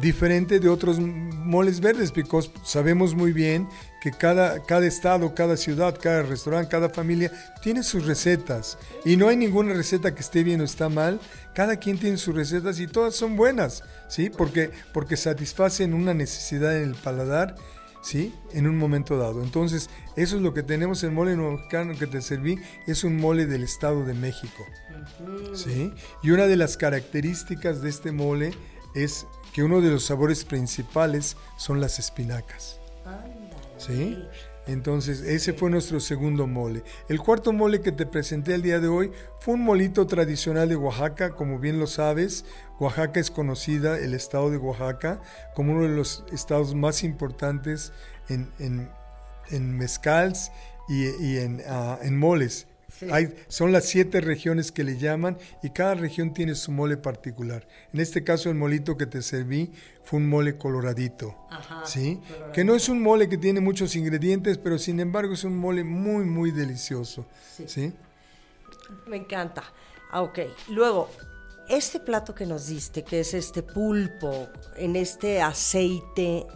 diferente 0.00 0.58
de 0.58 0.68
otros 0.68 0.98
moles 0.98 1.80
verdes, 1.80 2.10
porque 2.10 2.48
sabemos 2.64 3.14
muy 3.14 3.32
bien 3.32 3.68
que 4.06 4.12
cada, 4.12 4.62
cada 4.62 4.86
estado, 4.86 5.34
cada 5.34 5.56
ciudad, 5.56 5.98
cada 6.00 6.22
restaurante, 6.22 6.70
cada 6.70 6.88
familia 6.88 7.32
tiene 7.60 7.82
sus 7.82 8.06
recetas 8.06 8.78
y 9.04 9.16
no 9.16 9.26
hay 9.26 9.36
ninguna 9.36 9.74
receta 9.74 10.14
que 10.14 10.20
esté 10.20 10.44
bien 10.44 10.60
o 10.60 10.64
está 10.64 10.88
mal, 10.88 11.18
cada 11.56 11.74
quien 11.74 11.98
tiene 11.98 12.16
sus 12.16 12.32
recetas 12.32 12.78
y 12.78 12.86
todas 12.86 13.16
son 13.16 13.34
buenas, 13.34 13.82
¿sí? 14.06 14.30
Porque, 14.30 14.70
porque 14.92 15.16
satisfacen 15.16 15.92
una 15.92 16.14
necesidad 16.14 16.76
en 16.76 16.90
el 16.90 16.94
paladar. 16.94 17.56
¿sí? 18.00 18.32
En 18.52 18.68
un 18.68 18.78
momento 18.78 19.18
dado. 19.18 19.42
Entonces, 19.42 19.90
eso 20.14 20.36
es 20.36 20.42
lo 20.42 20.54
que 20.54 20.62
tenemos. 20.62 21.02
El 21.02 21.10
mole 21.10 21.36
mexicano 21.36 21.98
que 21.98 22.06
te 22.06 22.22
serví 22.22 22.60
es 22.86 23.02
un 23.02 23.16
mole 23.16 23.46
del 23.46 23.64
Estado 23.64 24.04
de 24.04 24.14
México, 24.14 24.64
¿sí? 25.52 25.92
Y 26.22 26.30
una 26.30 26.46
de 26.46 26.54
las 26.54 26.76
características 26.76 27.82
de 27.82 27.88
este 27.88 28.12
mole 28.12 28.52
es 28.94 29.26
que 29.52 29.64
uno 29.64 29.80
de 29.80 29.90
los 29.90 30.04
sabores 30.04 30.44
principales 30.44 31.36
son 31.56 31.80
las 31.80 31.98
espinacas. 31.98 32.78
¿Sí? 33.76 34.26
Entonces, 34.66 35.20
ese 35.20 35.52
fue 35.52 35.70
nuestro 35.70 36.00
segundo 36.00 36.46
mole. 36.48 36.82
El 37.08 37.20
cuarto 37.20 37.52
mole 37.52 37.80
que 37.80 37.92
te 37.92 38.04
presenté 38.04 38.54
el 38.54 38.62
día 38.62 38.80
de 38.80 38.88
hoy 38.88 39.12
fue 39.38 39.54
un 39.54 39.62
molito 39.62 40.06
tradicional 40.08 40.68
de 40.68 40.74
Oaxaca, 40.74 41.30
como 41.30 41.60
bien 41.60 41.78
lo 41.78 41.86
sabes. 41.86 42.44
Oaxaca 42.80 43.20
es 43.20 43.30
conocida, 43.30 43.96
el 43.98 44.12
estado 44.12 44.50
de 44.50 44.56
Oaxaca, 44.56 45.20
como 45.54 45.72
uno 45.72 45.82
de 45.84 45.94
los 45.94 46.24
estados 46.32 46.74
más 46.74 47.04
importantes 47.04 47.92
en, 48.28 48.50
en, 48.58 48.90
en 49.50 49.78
mezcals 49.78 50.50
y, 50.88 51.36
en, 51.38 51.62
ah, 51.68 51.98
en 52.02 52.18
moles. 52.18 52.66
Hay, 53.10 53.34
son 53.48 53.72
las 53.72 53.84
siete 53.84 54.20
regiones 54.20 54.72
que 54.72 54.84
le 54.84 54.96
llaman 54.98 55.38
y 55.62 55.70
cada 55.70 55.94
región 55.94 56.32
tiene 56.32 56.54
su 56.54 56.72
mole 56.72 56.96
particular. 56.96 57.66
En 57.92 58.00
este 58.00 58.24
caso 58.24 58.48
el 58.48 58.56
molito 58.56 58.96
que 58.96 59.06
te 59.06 59.22
serví 59.22 59.72
fue 60.02 60.18
un 60.18 60.28
mole 60.28 60.56
coloradito, 60.56 61.36
¿sí? 61.84 62.20
Que 62.52 62.64
no 62.64 62.74
es 62.74 62.88
un 62.88 63.02
mole 63.02 63.28
que 63.28 63.38
tiene 63.38 63.60
muchos 63.60 63.96
ingredientes, 63.96 64.58
pero 64.58 64.78
sin 64.78 65.00
embargo 65.00 65.34
es 65.34 65.44
un 65.44 65.56
mole 65.56 65.84
muy, 65.84 66.24
muy 66.24 66.50
delicioso, 66.50 67.26
¿sí? 67.66 67.92
Me 69.06 69.16
encanta. 69.16 69.62
Ah, 70.10 70.22
ok. 70.22 70.38
Luego, 70.68 71.10
este 71.68 72.00
plato 72.00 72.34
que 72.34 72.46
nos 72.46 72.68
diste, 72.68 73.02
que 73.02 73.20
es 73.20 73.34
este 73.34 73.62
pulpo 73.62 74.48
en 74.76 74.96
este 74.96 75.42
aceite 75.42 76.46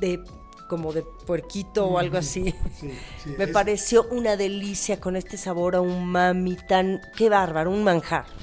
de 0.00 0.22
como 0.68 0.92
de 0.92 1.02
puerquito 1.26 1.86
o 1.86 1.98
algo 1.98 2.18
así. 2.18 2.54
Me 3.38 3.48
pareció 3.48 4.06
una 4.10 4.36
delicia 4.36 5.00
con 5.00 5.16
este 5.16 5.36
sabor 5.36 5.74
a 5.74 5.80
un 5.80 6.06
mami 6.06 6.56
tan... 6.68 7.00
¡Qué 7.16 7.28
bárbaro! 7.28 7.70
Un 7.70 7.84
manjar. 7.84 8.26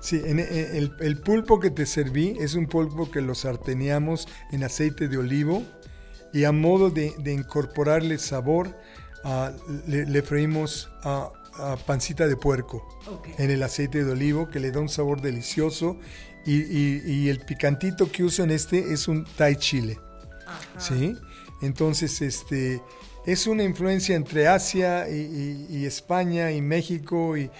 Sí, 0.00 0.20
en, 0.24 0.38
el, 0.38 1.20
pulpo 1.20 1.58
que 1.58 1.70
te 1.70 1.86
serví 1.86 2.36
es 2.38 2.54
un 2.54 2.66
pulpo 2.66 3.10
que 3.10 3.20
lo 3.20 3.34
sarteneamos 3.34 4.28
en 4.52 4.62
aceite 4.62 5.08
de 5.08 5.18
olivo 5.18 5.62
y 6.32 6.44
a 6.44 6.52
modo 6.52 6.90
de, 6.90 7.14
incorporarle 7.24 8.18
sabor, 8.18 8.76
le, 9.86 10.22
freímos 10.22 10.90
a, 11.02 11.32
pancita 11.86 12.26
de 12.26 12.36
puerco 12.36 12.86
en 13.38 13.50
el 13.50 13.62
aceite 13.62 14.04
de 14.04 14.12
olivo 14.12 14.48
que 14.48 14.60
le 14.60 14.70
da 14.70 14.80
un 14.80 14.88
sabor 14.88 15.22
delicioso 15.22 15.98
y, 16.44 17.28
el 17.28 17.40
picantito 17.40 18.10
que 18.10 18.22
uso 18.22 18.44
en 18.44 18.50
este 18.50 18.92
es 18.92 19.08
un 19.08 19.24
Thai 19.36 19.56
chile. 19.56 19.98
¿Sí? 20.78 21.16
Entonces, 21.60 22.20
este, 22.22 22.82
es 23.24 23.46
una 23.46 23.64
influencia 23.64 24.14
entre 24.14 24.46
Asia 24.46 25.08
y, 25.08 25.84
España 25.84 26.52
y 26.52 26.60
México 26.60 27.36
y 27.36 27.50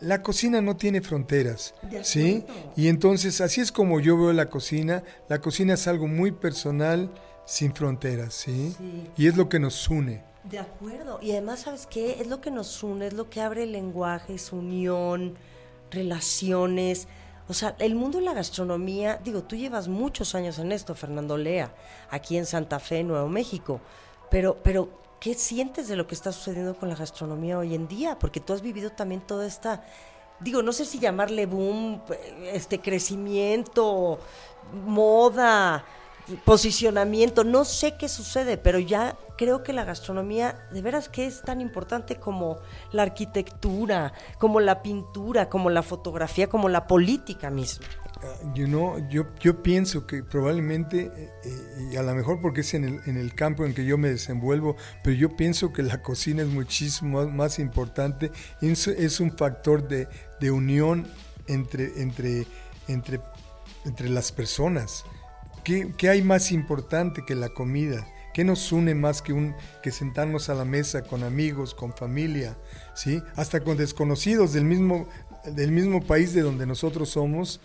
la 0.00 0.22
cocina 0.22 0.60
no 0.60 0.76
tiene 0.76 1.00
fronteras, 1.00 1.74
¿sí? 2.02 2.44
Y 2.76 2.88
entonces 2.88 3.40
así 3.40 3.62
es 3.62 3.72
como 3.72 3.98
yo 4.00 4.18
veo 4.18 4.32
la 4.32 4.50
cocina. 4.50 5.02
La 5.28 5.40
cocina 5.40 5.74
es 5.74 5.88
algo 5.88 6.06
muy 6.06 6.32
personal, 6.32 7.10
sin 7.46 7.74
fronteras, 7.74 8.34
¿sí? 8.34 8.76
Y 9.16 9.26
es 9.26 9.36
lo 9.36 9.48
que 9.48 9.58
nos 9.58 9.88
une. 9.88 10.22
De 10.44 10.58
acuerdo. 10.58 11.18
Y 11.22 11.32
además, 11.32 11.60
¿sabes 11.60 11.86
qué? 11.86 12.20
Es 12.20 12.28
lo 12.28 12.40
que 12.40 12.50
nos 12.50 12.82
une, 12.82 13.06
es 13.06 13.14
lo 13.14 13.30
que 13.30 13.40
abre 13.40 13.62
el 13.62 13.72
lenguaje, 13.72 14.34
es 14.34 14.52
unión, 14.52 15.34
relaciones. 15.90 17.08
O 17.48 17.54
sea, 17.54 17.76
el 17.78 17.94
mundo 17.94 18.18
de 18.18 18.24
la 18.24 18.34
gastronomía, 18.34 19.20
digo, 19.22 19.42
tú 19.44 19.54
llevas 19.54 19.86
muchos 19.86 20.34
años 20.34 20.58
en 20.58 20.72
esto, 20.72 20.94
Fernando 20.94 21.36
Lea, 21.36 21.72
aquí 22.10 22.36
en 22.36 22.46
Santa 22.46 22.80
Fe, 22.80 23.04
Nuevo 23.04 23.28
México, 23.28 23.80
pero, 24.30 24.58
pero, 24.62 24.88
¿qué 25.20 25.34
sientes 25.34 25.86
de 25.86 25.96
lo 25.96 26.06
que 26.06 26.14
está 26.14 26.32
sucediendo 26.32 26.74
con 26.76 26.88
la 26.88 26.96
gastronomía 26.96 27.58
hoy 27.58 27.74
en 27.74 27.86
día? 27.86 28.18
Porque 28.18 28.40
tú 28.40 28.52
has 28.52 28.62
vivido 28.62 28.90
también 28.90 29.20
toda 29.20 29.46
esta, 29.46 29.84
digo, 30.40 30.62
no 30.62 30.72
sé 30.72 30.84
si 30.84 30.98
llamarle 30.98 31.46
boom, 31.46 32.02
este 32.52 32.80
crecimiento, 32.80 34.18
moda, 34.84 35.84
posicionamiento, 36.44 37.44
no 37.44 37.64
sé 37.64 37.96
qué 37.96 38.08
sucede, 38.08 38.56
pero 38.56 38.80
ya 38.80 39.16
creo 39.36 39.62
que 39.62 39.72
la 39.72 39.84
gastronomía 39.84 40.66
de 40.72 40.82
veras 40.82 41.08
que 41.08 41.26
es 41.26 41.42
tan 41.42 41.60
importante 41.60 42.16
como 42.16 42.58
la 42.92 43.02
arquitectura, 43.02 44.12
como 44.38 44.60
la 44.60 44.82
pintura, 44.82 45.48
como 45.48 45.70
la 45.70 45.82
fotografía, 45.82 46.48
como 46.48 46.68
la 46.68 46.86
política 46.86 47.50
misma. 47.50 47.86
Ah, 48.22 48.52
yo, 48.54 49.26
yo 49.38 49.62
pienso 49.62 50.06
que 50.06 50.22
probablemente, 50.22 51.10
eh, 51.14 51.30
eh, 51.44 51.88
y 51.92 51.96
a 51.96 52.02
lo 52.02 52.14
mejor 52.14 52.40
porque 52.40 52.62
es 52.62 52.72
en 52.74 52.84
el, 52.84 53.00
en 53.06 53.18
el, 53.18 53.34
campo 53.34 53.66
en 53.66 53.74
que 53.74 53.84
yo 53.84 53.98
me 53.98 54.08
desenvuelvo, 54.08 54.76
pero 55.04 55.14
yo 55.16 55.36
pienso 55.36 55.72
que 55.72 55.82
la 55.82 56.02
cocina 56.02 56.42
es 56.42 56.48
muchísimo 56.48 57.26
más, 57.26 57.58
importante, 57.58 58.30
es, 58.62 58.88
es 58.88 59.20
un 59.20 59.36
factor 59.36 59.86
de, 59.86 60.08
de 60.40 60.50
unión 60.50 61.06
entre, 61.46 62.00
entre, 62.00 62.46
entre, 62.88 63.20
entre 63.84 64.08
las 64.08 64.32
personas. 64.32 65.04
¿Qué, 65.66 66.08
hay 66.08 66.22
más 66.22 66.52
importante 66.52 67.24
que 67.26 67.34
la 67.34 67.48
comida? 67.48 68.06
¿Qué 68.36 68.44
nos 68.44 68.70
une 68.70 68.94
más 68.94 69.22
que, 69.22 69.32
un, 69.32 69.54
que 69.82 69.90
sentarnos 69.90 70.50
a 70.50 70.54
la 70.54 70.66
mesa 70.66 71.00
con 71.00 71.24
amigos, 71.24 71.74
con 71.74 71.94
familia, 71.94 72.54
¿sí? 72.94 73.22
hasta 73.34 73.60
con 73.60 73.78
desconocidos 73.78 74.52
del 74.52 74.66
mismo, 74.66 75.08
del 75.46 75.72
mismo 75.72 76.02
país 76.02 76.34
de 76.34 76.42
donde 76.42 76.66
nosotros 76.66 77.08
somos? 77.08 77.62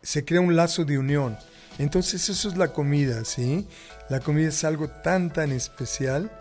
Se 0.00 0.24
crea 0.24 0.40
un 0.40 0.56
lazo 0.56 0.86
de 0.86 0.98
unión. 0.98 1.36
Entonces 1.78 2.30
eso 2.30 2.48
es 2.48 2.56
la 2.56 2.72
comida, 2.72 3.26
¿sí? 3.26 3.68
La 4.08 4.20
comida 4.20 4.48
es 4.48 4.64
algo 4.64 4.88
tan, 4.88 5.30
tan 5.30 5.52
especial 5.52 6.32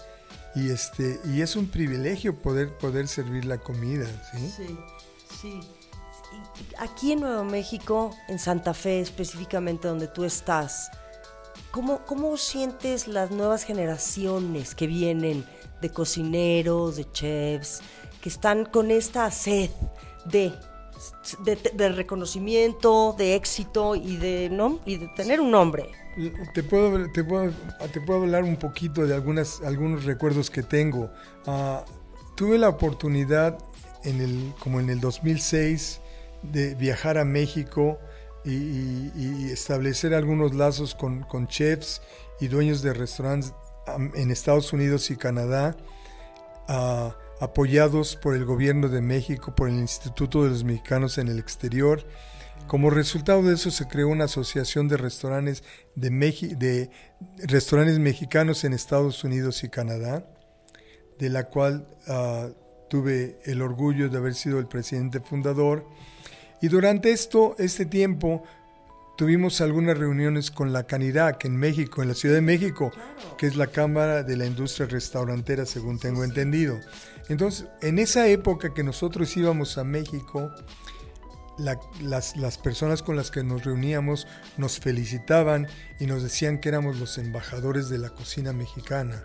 y, 0.55 0.69
este, 0.69 1.19
y 1.25 1.41
es 1.41 1.57
un 1.57 1.67
privilegio 1.67 2.33
poder, 2.33 2.77
poder 2.77 3.09
servir 3.09 3.43
la 3.43 3.57
comida, 3.57 4.07
¿sí? 4.31 4.53
Sí, 4.55 4.79
sí. 5.41 5.59
Aquí 6.79 7.11
en 7.11 7.19
Nuevo 7.19 7.43
México, 7.43 8.15
en 8.29 8.39
Santa 8.39 8.73
Fe 8.73 9.01
específicamente 9.01 9.89
donde 9.89 10.07
tú 10.07 10.23
estás, 10.23 10.89
¿cómo, 11.75 12.05
¿cómo 12.05 12.37
sientes 12.37 13.05
las 13.05 13.31
nuevas 13.31 13.65
generaciones 13.65 14.73
que 14.75 14.87
vienen 14.87 15.43
de 15.81 15.89
cocineros, 15.89 16.95
de 16.95 17.11
chefs, 17.11 17.81
que 18.21 18.29
están 18.29 18.63
con 18.63 18.91
esta 18.91 19.29
sed 19.29 19.69
de, 20.23 20.53
de, 21.43 21.89
reconocimiento, 21.89 23.13
de 23.17 23.35
éxito 23.35 23.93
y 23.93 24.15
de, 24.15 24.49
¿no? 24.49 24.79
y 24.85 24.95
de 24.95 25.09
tener 25.17 25.41
un 25.41 25.51
nombre? 25.51 25.89
Te 26.53 26.63
puedo, 26.63 27.11
te 27.11 27.25
puedo, 27.25 27.51
te 27.91 27.99
puedo 27.99 28.21
hablar 28.21 28.45
un 28.45 28.55
poquito 28.55 29.05
de 29.05 29.13
algunas, 29.13 29.59
algunos 29.59 30.05
recuerdos 30.05 30.49
que 30.49 30.63
tengo. 30.63 31.11
Ah, 31.45 31.83
tuve 32.37 32.57
la 32.57 32.69
oportunidad 32.69 33.57
en 34.05 34.21
el, 34.21 34.53
como 34.59 34.79
en 34.79 34.89
el 34.89 35.01
2006 35.01 35.99
de 36.41 36.73
viajar 36.75 37.17
a 37.17 37.25
México 37.25 37.99
y, 38.45 39.49
establecer 39.51 40.13
algunos 40.13 40.53
lazos 40.53 40.95
con, 40.95 41.47
chefs 41.47 42.01
y 42.39 42.47
dueños 42.47 42.81
de 42.81 42.93
restaurantes 42.93 43.53
en 44.15 44.31
Estados 44.31 44.73
Unidos 44.73 45.09
y 45.11 45.15
Canadá, 45.15 45.75
apoyados 47.39 48.15
por 48.15 48.35
el 48.35 48.45
gobierno 48.45 48.89
de 48.89 49.01
México, 49.01 49.55
por 49.55 49.69
el 49.69 49.75
Instituto 49.75 50.43
de 50.43 50.49
los 50.49 50.63
Mexicanos 50.63 51.17
en 51.17 51.27
el 51.27 51.39
Exterior. 51.39 52.05
Como 52.67 52.89
resultado 52.89 53.43
de 53.43 53.53
eso 53.53 53.69
se 53.69 53.87
creó 53.87 54.07
una 54.07 54.25
asociación 54.25 54.87
de 54.87 54.97
restaurantes, 54.97 55.63
de, 55.95 56.09
de 56.09 56.89
restaurantes 57.37 57.99
mexicanos 57.99 58.63
en 58.63 58.73
Estados 58.73 59.23
Unidos 59.23 59.63
y 59.63 59.69
Canadá, 59.69 60.25
de 61.19 61.29
la 61.29 61.49
cual 61.49 61.87
ah, 62.07 62.49
tuve 62.89 63.39
el 63.43 63.61
orgullo 63.61 64.09
de 64.09 64.17
haber 64.17 64.33
sido 64.33 64.57
el 64.57 64.67
presidente 64.67 65.19
fundador 65.19 65.85
y 66.61 66.67
durante 66.67 67.11
esto, 67.11 67.55
este 67.59 67.85
tiempo, 67.85 68.43
tuvimos 69.15 69.61
algunas 69.61 69.97
reuniones 69.97 70.51
con 70.51 70.73
la 70.73 70.85
Canirac 70.85 71.45
en 71.45 71.55
México, 71.57 72.01
en 72.01 72.09
la 72.09 72.13
Ciudad 72.13 72.35
de 72.35 72.41
México, 72.41 72.91
que 73.37 73.47
es 73.47 73.55
la 73.55 73.67
Cámara 73.67 74.23
de 74.23 74.37
la 74.37 74.45
Industria 74.45 74.87
Restaurantera, 74.87 75.65
según 75.65 75.99
tengo 75.99 76.23
entendido. 76.23 76.79
Entonces, 77.29 77.67
en 77.81 77.99
esa 77.99 78.27
época 78.27 78.73
que 78.73 78.83
nosotros 78.83 79.35
íbamos 79.37 79.77
a 79.77 79.83
México, 79.83 80.51
las, 81.57 82.35
las, 82.35 82.57
personas 82.57 83.01
con 83.01 83.15
las 83.15 83.31
que 83.31 83.43
nos 83.43 83.63
reuníamos 83.63 84.27
nos 84.57 84.79
felicitaban 84.79 85.67
y 85.99 86.05
nos 86.05 86.21
decían 86.21 86.59
que 86.59 86.69
éramos 86.69 86.99
los 86.99 87.17
embajadores 87.17 87.89
de 87.89 87.97
la 87.97 88.09
cocina 88.09 88.51
mexicana. 88.53 89.23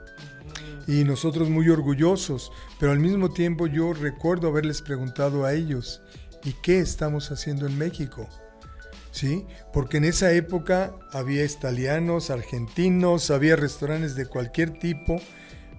Y 0.86 1.04
nosotros 1.04 1.50
muy 1.50 1.68
orgullosos, 1.68 2.52
pero 2.78 2.92
al 2.92 3.00
mismo 3.00 3.30
tiempo 3.30 3.66
yo 3.66 3.92
recuerdo 3.92 4.48
haberles 4.48 4.82
preguntado 4.82 5.44
a 5.44 5.52
ellos, 5.54 6.02
¿Y 6.44 6.54
qué 6.54 6.80
estamos 6.80 7.30
haciendo 7.30 7.66
en 7.66 7.76
México? 7.76 8.28
¿Sí? 9.12 9.44
Porque 9.72 9.98
en 9.98 10.04
esa 10.04 10.32
época 10.32 10.92
había 11.12 11.44
italianos, 11.44 12.30
argentinos, 12.30 13.30
había 13.30 13.56
restaurantes 13.56 14.14
de 14.14 14.26
cualquier 14.26 14.78
tipo, 14.78 15.20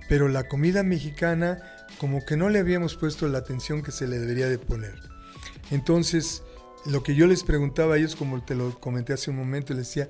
pero 0.10 0.28
la 0.28 0.47
comida 0.47 0.84
mexicana 0.84 1.62
como 1.97 2.26
que 2.26 2.36
no 2.36 2.50
le 2.50 2.60
habíamos 2.60 2.95
puesto 2.95 3.28
la 3.28 3.38
atención 3.38 3.82
que 3.84 3.91
se 3.91 4.08
le 4.08 4.19
debería 4.19 4.50
de 4.50 4.58
poner. 4.58 4.95
Entonces, 5.69 6.43
lo 6.86 7.04
que 7.04 7.15
yo 7.15 7.28
les 7.28 7.43
preguntaba 7.43 7.95
a 7.95 7.97
ellos, 7.97 8.15
como 8.15 8.43
te 8.43 8.56
lo 8.56 8.80
comenté 8.80 9.13
hace 9.13 9.30
un 9.30 9.38
momento, 9.38 9.74
les 9.74 9.88
decía, 9.88 10.10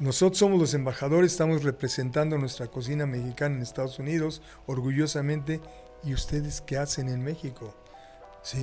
nosotros 0.00 0.38
somos 0.38 0.58
los 0.58 0.74
embajadores, 0.74 1.32
estamos 1.32 1.64
representando 1.64 2.38
nuestra 2.38 2.68
cocina 2.68 3.06
mexicana 3.06 3.56
en 3.56 3.62
Estados 3.62 3.98
Unidos, 3.98 4.40
orgullosamente, 4.66 5.60
¿y 6.04 6.14
ustedes 6.14 6.60
qué 6.60 6.78
hacen 6.78 7.08
en 7.08 7.22
México? 7.22 7.76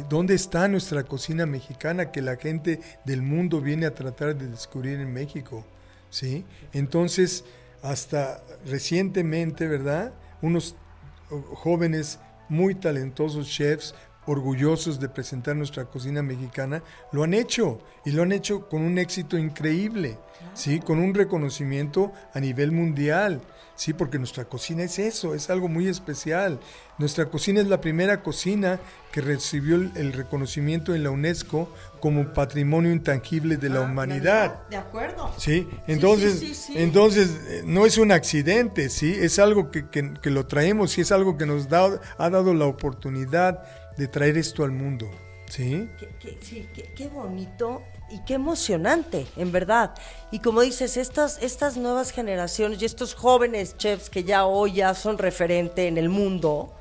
¿Dónde 0.10 0.36
está 0.36 0.68
nuestra 0.68 1.04
cocina 1.04 1.46
mexicana 1.46 2.12
que 2.12 2.22
la 2.22 2.36
gente 2.36 2.82
del 3.06 3.22
mundo 3.22 3.62
viene 3.62 3.86
a 3.86 3.96
tratar 3.96 4.36
de 4.36 4.48
descubrir 4.48 5.00
en 5.00 5.14
México? 5.14 5.66
¿sí? 6.10 6.46
Entonces, 6.74 7.46
hasta 7.82 8.42
recientemente, 8.66 9.68
¿verdad? 9.68 10.14
Unos 10.42 10.76
jóvenes 11.30 12.20
muy 12.50 12.76
talentosos 12.76 13.48
chefs, 13.48 13.94
orgullosos 14.30 15.00
de 15.00 15.10
presentar 15.10 15.56
nuestra 15.56 15.86
cocina 15.86 16.22
mexicana, 16.22 16.84
lo 17.12 17.24
han 17.24 17.34
hecho 17.34 17.80
y 18.06 18.12
lo 18.12 18.22
han 18.22 18.32
hecho 18.32 18.70
con 18.70 18.84
un 18.84 19.00
éxito 19.00 19.38
increíble, 19.40 20.18
¿sí? 20.54 20.80
Con 20.80 21.00
un 21.00 21.16
reconocimiento 21.16 22.12
a 22.34 22.40
nivel 22.40 22.72
mundial. 22.72 23.42
Sí, 23.76 23.94
porque 23.94 24.20
nuestra 24.20 24.44
cocina 24.44 24.84
es 24.84 25.00
eso, 25.00 25.34
es 25.34 25.50
algo 25.50 25.70
muy 25.70 25.88
especial. 25.88 26.60
Nuestra 26.98 27.28
cocina 27.28 27.62
es 27.62 27.68
la 27.68 27.80
primera 27.80 28.22
cocina 28.22 28.78
que 29.10 29.22
recibió 29.22 29.78
el, 29.78 30.12
reconocimiento 30.12 30.94
en 30.94 31.04
la 31.04 31.12
UNESCO 31.12 31.74
como 32.02 32.34
patrimonio 32.34 32.92
intangible 32.92 33.56
de 33.56 33.70
la 33.70 33.80
ah, 33.80 33.84
humanidad. 33.84 34.68
De 34.70 34.76
acuerdo. 34.76 35.32
Sí, 35.38 35.66
entonces, 35.88 36.70
entonces 36.76 37.30
eh, 37.48 37.64
no 37.66 37.86
es 37.86 37.98
un 37.98 38.12
accidente, 38.12 38.90
sí, 38.90 39.16
es 39.18 39.40
algo 39.40 39.72
que, 39.72 39.88
que, 39.88 40.30
lo 40.30 40.46
traemos 40.46 40.98
y 40.98 41.02
es 41.02 41.14
algo 41.14 41.38
que 41.38 41.46
nos 41.46 41.70
da, 41.70 42.02
ha 42.18 42.30
dado 42.30 42.54
la 42.54 42.66
oportunidad 42.66 43.64
de 44.00 44.08
traer 44.08 44.38
esto 44.38 44.64
al 44.64 44.72
mundo. 44.72 45.12
¿Sí? 45.48 45.90
sí, 46.42 46.70
qué 46.96 47.08
bonito 47.08 47.82
y 48.12 48.20
qué 48.20 48.36
emocionante, 48.36 49.28
en 49.36 49.52
verdad. 49.52 49.94
Y 50.32 50.40
como 50.40 50.62
dices, 50.62 50.98
estas, 50.98 51.42
estas 51.42 51.78
nuevas 51.78 52.12
generaciones 52.12 52.82
y 52.82 52.86
estos 52.86 53.14
jóvenes 53.16 53.78
chefs 53.78 54.10
que 54.10 54.24
ya 54.24 54.46
hoy 54.46 54.74
ya 54.74 54.94
son 54.94 55.18
referente 55.18 55.88
en 55.88 55.98
el 55.98 56.10
mundo, 56.10 56.76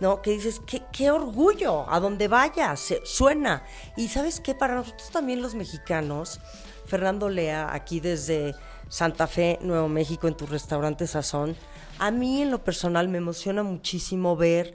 ¿no? 0.00 0.22
Que 0.22 0.32
dices, 0.32 0.60
qué, 0.66 0.82
qué 0.92 1.10
orgullo, 1.10 1.90
a 1.90 2.00
donde 2.00 2.28
vaya, 2.28 2.74
se, 2.76 3.00
suena. 3.04 3.64
Y 3.96 4.08
sabes 4.08 4.40
qué, 4.40 4.54
para 4.54 4.74
nosotros 4.74 5.10
también 5.10 5.42
los 5.42 5.54
mexicanos, 5.54 6.40
Fernando 6.86 7.28
Lea, 7.28 7.72
aquí 7.72 8.00
desde 8.00 8.54
Santa 8.88 9.26
Fe, 9.26 9.58
Nuevo 9.62 9.88
México, 9.88 10.28
en 10.28 10.36
tu 10.36 10.46
restaurante 10.46 11.06
Sazón, 11.06 11.56
a 11.98 12.10
mí 12.10 12.42
en 12.42 12.50
lo 12.50 12.64
personal 12.64 13.08
me 13.08 13.18
emociona 13.18 13.62
muchísimo 13.62 14.36
ver 14.36 14.74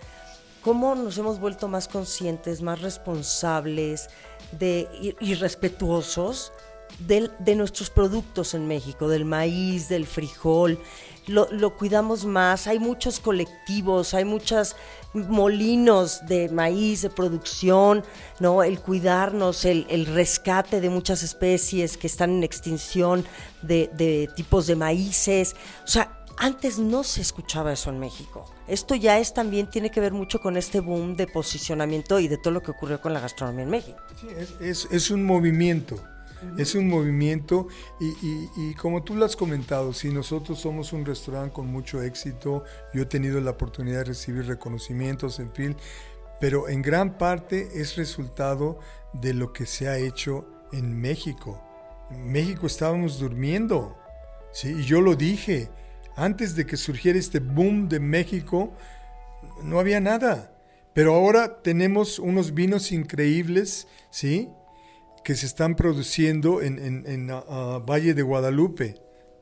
cómo 0.68 0.96
nos 0.96 1.18
hemos 1.18 1.40
vuelto 1.40 1.70
más 1.70 1.88
conscientes, 1.88 2.62
más 2.62 2.82
responsables, 2.82 4.10
de, 4.60 4.86
y, 5.22 5.34
respetuosos 5.36 6.52
de, 7.00 7.56
nuestros 7.56 7.90
productos 7.90 8.54
en 8.54 8.68
México, 8.68 9.08
del 9.08 9.24
maíz, 9.24 9.88
del 9.88 10.06
frijol. 10.06 10.78
Lo, 11.26 11.78
cuidamos 11.78 12.26
más, 12.26 12.68
hay 12.68 12.80
muchos 12.80 13.22
colectivos, 13.22 14.14
hay 14.14 14.26
muchos 14.26 14.76
molinos 15.14 16.28
de 16.28 16.50
maíz, 16.50 17.02
de 17.02 17.12
producción, 17.12 18.04
¿no? 18.42 18.62
El 18.62 18.82
cuidarnos, 18.82 19.64
el, 19.64 20.06
rescate 20.06 20.82
de 20.82 20.90
muchas 20.90 21.24
especies 21.24 21.96
que 21.96 22.08
están 22.08 22.32
en 22.32 22.44
extinción, 22.44 23.24
de, 23.62 23.90
de 23.94 24.30
tipos 24.36 24.68
de 24.68 24.76
maíces. 24.76 25.56
O 25.86 25.88
sea, 25.88 26.17
antes 26.38 26.78
no 26.78 27.04
se 27.04 27.22
escuchaba 27.22 27.74
eso 27.74 27.90
en 27.90 28.00
México. 28.00 28.46
Esto 28.68 28.96
ya 28.96 29.20
es 29.20 29.34
también, 29.34 29.70
tiene 29.70 29.90
que 29.90 30.00
ver 30.00 30.14
mucho 30.14 30.40
con 30.40 30.56
este 30.56 30.80
boom 30.80 31.16
de 31.16 31.28
posicionamiento 31.28 32.20
y 32.20 32.28
de 32.28 32.38
todo 32.38 32.54
lo 32.54 32.62
que 32.62 32.72
ocurrió 32.72 33.02
con 33.02 33.14
la 33.14 33.20
gastronomía 33.20 33.64
en 33.64 33.70
México. 33.70 33.98
Sí, 34.20 34.28
es, 34.60 35.12
un 35.12 35.26
movimiento, 35.26 35.96
es 36.58 36.76
un 36.76 36.88
movimiento 36.88 37.68
y, 38.00 38.74
como 38.76 39.04
tú 39.04 39.16
lo 39.16 39.26
has 39.26 39.36
comentado, 39.36 39.94
si 39.94 40.10
nosotros 40.10 40.60
somos 40.60 40.94
un 40.94 41.06
restaurante 41.06 41.54
con 41.54 41.68
mucho 41.68 42.02
éxito, 42.04 42.64
yo 42.94 43.02
he 43.02 43.06
tenido 43.06 43.42
la 43.42 43.52
oportunidad 43.52 44.00
de 44.00 44.06
recibir 44.06 44.46
reconocimientos, 44.46 45.40
en 45.40 45.52
fin, 45.52 45.76
pero 46.40 46.70
en 46.70 46.84
gran 46.84 47.18
parte 47.18 47.82
es 47.82 47.96
resultado 47.96 48.80
de 49.14 49.34
lo 49.34 49.54
que 49.54 49.66
se 49.66 49.88
ha 49.88 49.98
hecho 49.98 50.46
en 50.72 51.00
México. 51.00 51.64
En 52.12 52.32
México 52.32 52.68
estábamos 52.68 53.20
durmiendo, 53.20 53.98
¿sí? 54.52 54.76
y 54.80 54.84
yo 54.84 55.02
lo 55.02 55.16
dije 55.16 55.70
antes 56.18 56.56
de 56.56 56.66
que 56.66 56.76
surgiera 56.76 57.18
este 57.18 57.40
boom 57.40 57.88
de 57.88 58.00
México, 58.00 58.74
no 59.64 59.80
había 59.80 60.02
nada. 60.02 60.52
Pero 60.94 61.14
ahora 61.14 61.62
tenemos 61.62 62.18
unos 62.18 62.56
vinos 62.56 62.92
increíbles, 62.92 63.88
¿sí? 64.10 64.50
Que 65.24 65.36
se 65.36 65.46
están 65.46 65.76
produciendo 65.76 66.62
en, 66.62 67.30
ah, 67.30 67.44
ah, 67.48 67.82
Valle 67.88 68.16
de 68.16 68.24
Guadalupe 68.24 68.96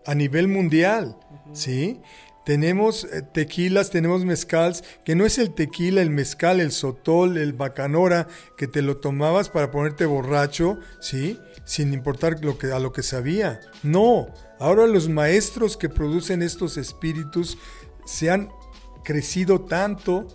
a 0.05 0.13
nivel 0.13 0.49
mundial, 0.49 1.17
¿sí? 1.53 2.01
Tenemos 2.45 3.05
eh, 3.05 3.21
tequilas, 3.21 3.89
tenemos 3.89 4.23
mezcals, 4.23 4.83
que 5.03 5.15
no 5.15 5.25
es 5.25 5.37
el 5.37 5.53
tequila, 5.53 6.01
el 6.01 6.11
mezcal, 6.11 6.59
el 6.59 6.71
sotol, 6.71 7.37
el 7.37 7.53
bacanora, 7.53 8.27
que 8.57 8.67
te 8.67 8.81
lo 8.81 8.97
tomabas 8.97 9.49
para 9.49 9.71
ponerte 9.71 10.05
borracho, 10.05 10.77
¿sí? 10.99 11.39
Sin 11.65 11.93
importar 11.93 12.43
lo 12.43 12.57
que, 12.57 12.71
a 12.71 12.79
lo 12.79 12.93
que 12.93 13.01
sabía. 13.01 13.59
No, 13.81 14.27
Ahora 14.59 14.87
los 14.87 15.09
maestros 15.09 15.75
que 15.75 15.89
producen 15.89 16.41
estos 16.41 16.77
espíritus 16.77 17.57
se 18.05 18.29
han 18.29 18.49
crecido 19.03 19.61
tanto 19.61 20.27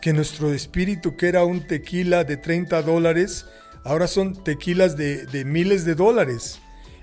que 0.00 0.14
nuestro 0.14 0.54
espíritu, 0.54 1.16
que 1.16 1.28
era 1.28 1.44
un 1.44 1.66
tequila 1.66 2.24
de 2.24 2.38
30 2.38 2.80
dólares, 2.82 3.44
ahora 3.84 4.06
son 4.06 4.42
tequilas 4.42 4.96
de, 4.96 5.44
miles 5.44 5.84
de 5.84 5.94
dólares. 5.94 6.58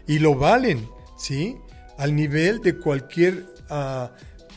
Y 0.07 0.17
lo 0.17 0.33
valen, 0.33 0.89
¿sí? 1.15 1.57
Al 1.97 2.15
nivel 2.15 2.59
de 2.61 2.77
cualquier 2.77 3.45
uh, 3.69 4.07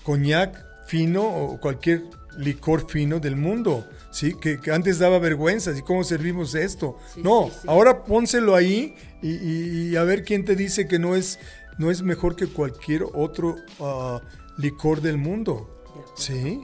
coñac 0.02 0.64
fino 0.86 1.24
o 1.24 1.60
cualquier 1.60 2.04
licor 2.36 2.88
fino 2.90 3.20
del 3.20 3.36
mundo. 3.36 3.86
¿sí? 4.10 4.34
Que, 4.34 4.58
antes 4.72 4.98
daba 4.98 5.18
vergüenza, 5.18 5.72
¿y 5.76 5.82
cómo 5.82 6.04
servimos 6.04 6.54
esto? 6.54 6.98
no, 7.16 7.50
ahora 7.66 8.04
pónselo 8.04 8.54
ahí 8.54 8.94
y, 9.22 9.96
a 9.96 10.04
ver 10.04 10.24
quién 10.24 10.44
te 10.44 10.56
dice 10.56 10.88
que 10.88 10.98
no 10.98 11.14
es 11.14 11.38
no 11.78 11.90
es 11.90 12.02
mejor 12.02 12.36
que 12.36 12.46
cualquier 12.46 13.04
otro 13.14 13.56
ah, 13.80 14.20
licor 14.58 15.00
del 15.00 15.16
mundo. 15.16 15.82
¿Sí? 16.14 16.60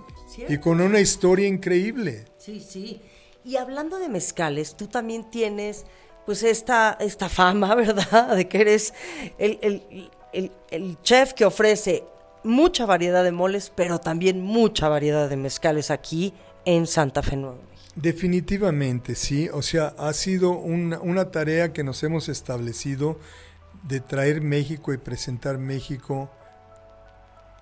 Y 0.49 0.59
con 0.59 0.83
una 0.83 1.01
historia 1.01 1.47
increíble. 1.47 2.27
Sí, 2.37 2.61
sí. 2.61 3.01
Y 3.43 3.57
hablando 3.57 3.99
de 3.99 4.11
mezcales, 4.11 4.77
tú 4.77 4.89
también 4.89 5.31
tienes 5.31 5.87
pues 6.27 6.43
esta, 6.43 6.99
esta 7.01 7.31
fama, 7.31 7.75
¿verdad? 7.77 8.37
De 8.37 8.47
que 8.47 8.61
eres 8.61 8.93
el, 9.39 10.11
el 10.33 11.03
chef 11.03 11.33
que 11.33 11.47
ofrece 11.47 12.05
mucha 12.47 12.87
variedad 12.87 13.25
de 13.25 13.33
moles, 13.33 13.73
pero 13.75 13.99
también 13.99 14.41
mucha 14.41 14.89
variedad 14.89 15.29
de 15.29 15.37
mezcales 15.37 15.91
aquí 15.91 16.33
en 16.65 16.87
Santa 16.87 17.23
Fe 17.23 17.37
Nueva. 17.37 17.59
Definitivamente, 17.95 19.15
sí. 19.15 19.49
O 19.53 19.63
sea, 19.63 19.95
ha 19.99 20.13
sido 20.13 20.51
una, 20.51 21.01
una 21.01 21.31
tarea 21.31 21.73
que 21.73 21.85
nos 21.85 22.03
hemos 22.03 22.29
establecido 22.29 23.19
de 23.83 24.01
traer 24.01 24.43
México 24.43 24.93
y 24.93 24.99
presentar 24.99 25.59
México, 25.59 26.31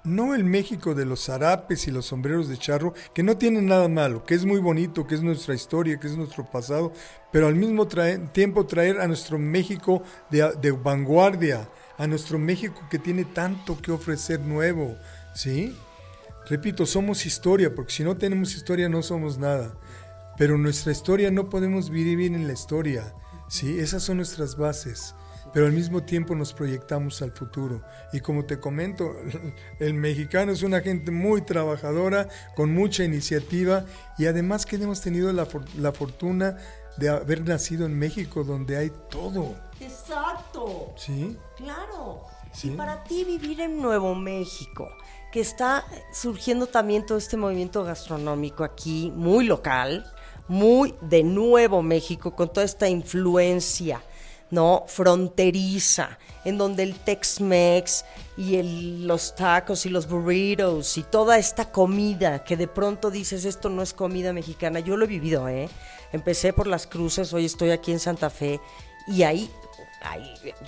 no 0.05 0.35
el 0.35 0.45
México 0.45 0.95
de 0.95 1.07
los 1.07 1.25
zarapes 1.25 1.89
y 1.89 1.91
los 1.91 2.07
sombreros 2.07 2.49
de 2.49 2.59
charro, 2.59 2.95
que 3.15 3.23
no 3.23 3.37
tienen 3.37 3.67
nada 3.67 3.89
malo, 3.89 4.25
que 4.25 4.35
es 4.35 4.45
muy 4.45 4.61
bonito, 4.61 5.07
que 5.07 5.15
es 5.15 5.23
nuestra 5.23 5.55
historia, 5.55 5.99
que 5.99 6.07
es 6.07 6.17
nuestro 6.17 6.45
pasado, 6.45 6.93
pero 7.33 7.47
al 7.47 7.55
mismo 7.55 7.89
tiempo 8.33 8.67
traer 8.67 9.01
a 9.01 9.07
nuestro 9.07 9.39
México 9.39 10.03
de, 10.31 10.53
de, 10.61 10.73
vanguardia, 10.73 11.69
a 11.99 12.07
nuestro 12.07 12.39
México 12.39 12.83
que 12.91 12.99
tiene 12.99 13.25
tanto 13.25 13.81
que 13.81 13.93
ofrecer 13.93 14.41
nuevo, 14.41 14.97
¿sí? 15.35 15.77
Repito, 16.49 16.87
somos 16.87 17.27
historia, 17.27 17.75
porque 17.75 17.93
si 17.93 18.05
no 18.05 18.17
tenemos 18.17 18.55
historia 18.55 18.89
no 18.89 19.03
somos 19.03 19.39
nada, 19.39 19.75
pero 20.37 20.59
nuestra 20.59 20.93
historia 20.93 21.31
no 21.31 21.49
podemos 21.49 21.91
vivir 21.91 22.33
en 22.33 22.47
la 22.47 22.53
historia, 22.53 23.15
¿sí? 23.49 23.79
Esas 23.79 24.03
son 24.03 24.19
nuestras 24.19 24.57
bases 24.57 25.15
pero 25.55 25.67
al 25.67 25.73
mismo 25.73 26.03
tiempo 26.03 26.35
nos 26.35 26.53
proyectamos 26.53 27.23
al 27.23 27.31
futuro. 27.31 27.81
Y 28.13 28.19
como 28.19 28.45
te 28.45 28.59
comento, 28.59 29.15
el 29.79 29.95
mexicano 29.95 30.51
es 30.51 30.65
una 30.65 30.81
gente 30.81 31.13
muy 31.13 31.43
trabajadora, 31.43 32.29
con 32.57 32.75
mucha 32.75 33.05
iniciativa 33.05 33.87
y 34.19 34.27
además 34.27 34.67
que 34.67 34.77
hemos 34.77 35.01
tenido 35.01 35.33
la, 35.33 35.47
fortuna 35.93 36.59
de 36.97 37.09
haber 37.09 37.47
nacido 37.47 37.87
en 37.87 37.99
México 37.99 38.45
donde 38.45 38.77
hay 38.77 38.93
todo. 39.11 39.55
Exacto. 39.81 40.93
Sí. 40.97 41.37
Claro. 41.57 42.23
Y 42.63 42.71
para 42.71 43.03
ti 43.03 43.25
vivir 43.25 43.61
en 43.61 43.83
Nuevo 43.83 44.15
México, 44.15 44.89
que 45.33 45.41
está 45.41 45.85
surgiendo 46.13 46.69
también 46.69 47.05
todo 47.05 47.19
este 47.19 47.37
movimiento 47.37 47.83
gastronómico 47.83 48.63
aquí, 48.63 49.13
muy 49.15 49.45
local, 49.45 50.07
muy 50.47 50.95
de 51.01 51.25
Nuevo 51.25 51.83
México, 51.83 52.37
con 52.37 52.53
toda 52.53 52.65
esta 52.65 52.89
influencia 52.89 54.01
¿no? 54.55 54.85
Fronteriza, 54.87 56.19
en 56.45 56.59
donde 56.59 56.85
el 56.85 56.95
Tex-Mex 56.95 58.05
y 58.37 59.03
los 59.05 59.35
tacos 59.35 59.85
y 59.85 59.89
los 59.89 60.09
burritos 60.09 60.97
y 60.97 61.03
toda 61.03 61.39
esta 61.39 61.73
comida 61.73 62.45
que 62.45 62.57
de 62.57 62.69
pronto 62.69 63.11
dices 63.11 63.45
esto 63.45 63.69
no 63.69 63.83
es 63.83 63.93
comida 63.93 64.33
mexicana, 64.33 64.79
yo 64.81 64.97
lo 64.97 65.05
he 65.07 65.09
vivido, 65.09 65.49
¿eh? 65.49 65.69
Empecé 66.15 66.53
por 66.53 66.69
las 66.69 66.87
cruces, 66.87 67.33
hoy 67.33 67.45
estoy 67.45 67.73
aquí 67.73 67.91
en 67.91 67.99
Santa 67.99 68.31
Fe 68.31 68.61
y 69.09 69.25
ahí, 69.25 69.51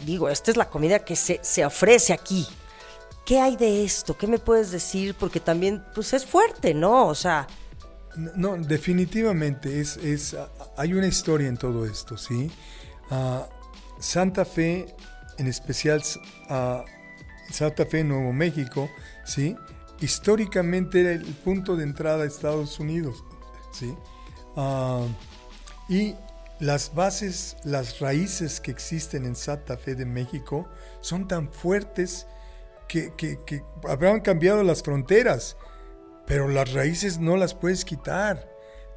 digo, 0.05 0.29
esta 0.29 0.51
es 0.51 0.57
la 0.57 0.69
comida 0.69 1.05
que 1.05 1.15
se, 1.15 1.39
se 1.43 1.65
ofrece 1.65 2.13
aquí. 2.13 2.47
¿Qué 3.25 3.41
hay 3.41 3.57
de 3.57 3.85
esto? 3.85 4.19
¿Qué 4.19 4.27
me 4.27 4.39
puedes 4.39 4.73
decir? 4.73 5.15
Porque 5.15 5.41
también, 5.41 5.85
pues 5.95 6.13
es 6.13 6.27
fuerte, 6.27 6.75
¿no? 6.75 7.07
O 7.07 7.15
sea... 7.15 7.47
No, 8.35 8.57
definitivamente, 8.57 9.81
es, 9.81 9.97
es, 9.99 10.37
hay 10.77 10.95
una 10.95 11.07
historia 11.07 11.49
en 11.49 11.57
todo 11.57 11.87
esto, 11.87 12.17
¿sí? 12.17 12.51
Uh, 13.11 13.43
Santa 14.01 14.45
Fe, 14.45 14.87
en 15.39 15.47
especial 15.47 16.03
Santa 16.03 17.87
Fe, 17.87 18.03
Nuevo 18.03 18.33
México, 18.33 18.91
¿sí? 19.25 19.55
históricamente 20.01 21.01
era 21.01 21.13
el 21.13 21.25
punto 21.25 21.77
de 21.77 21.85
entrada 21.85 22.25
a 22.25 22.27
Estados 22.27 22.81
Unidos. 22.81 23.25
¿sí? 23.73 23.95
Ah, 24.57 25.07
y 25.89 26.15
las 26.59 26.95
bases, 26.95 27.57
las 27.65 28.01
raíces 28.01 28.61
que 28.61 28.71
existen 28.71 29.25
en 29.27 29.37
Santa 29.37 29.77
Fe 29.77 29.95
de 29.95 30.07
México 30.07 30.69
son 31.01 31.29
tan 31.29 31.53
fuertes 31.53 32.27
que, 32.89 33.13
que, 33.17 33.63
habrán 33.87 34.21
cambiado 34.21 34.63
las 34.63 34.83
fronteras, 34.83 35.57
pero 36.27 36.49
las 36.49 36.73
raíces 36.73 37.19
no 37.19 37.37
las 37.37 37.55
puedes 37.55 37.85
quitar. 37.85 38.49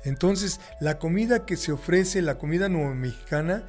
Entonces, 0.06 0.60
la 0.80 0.99
comida 0.99 1.45
que 1.45 1.58
se 1.58 1.71
ofrece, 1.71 2.21
la 2.21 2.38
comida 2.38 2.69
nuevo 2.69 2.95
mexicana, 2.95 3.65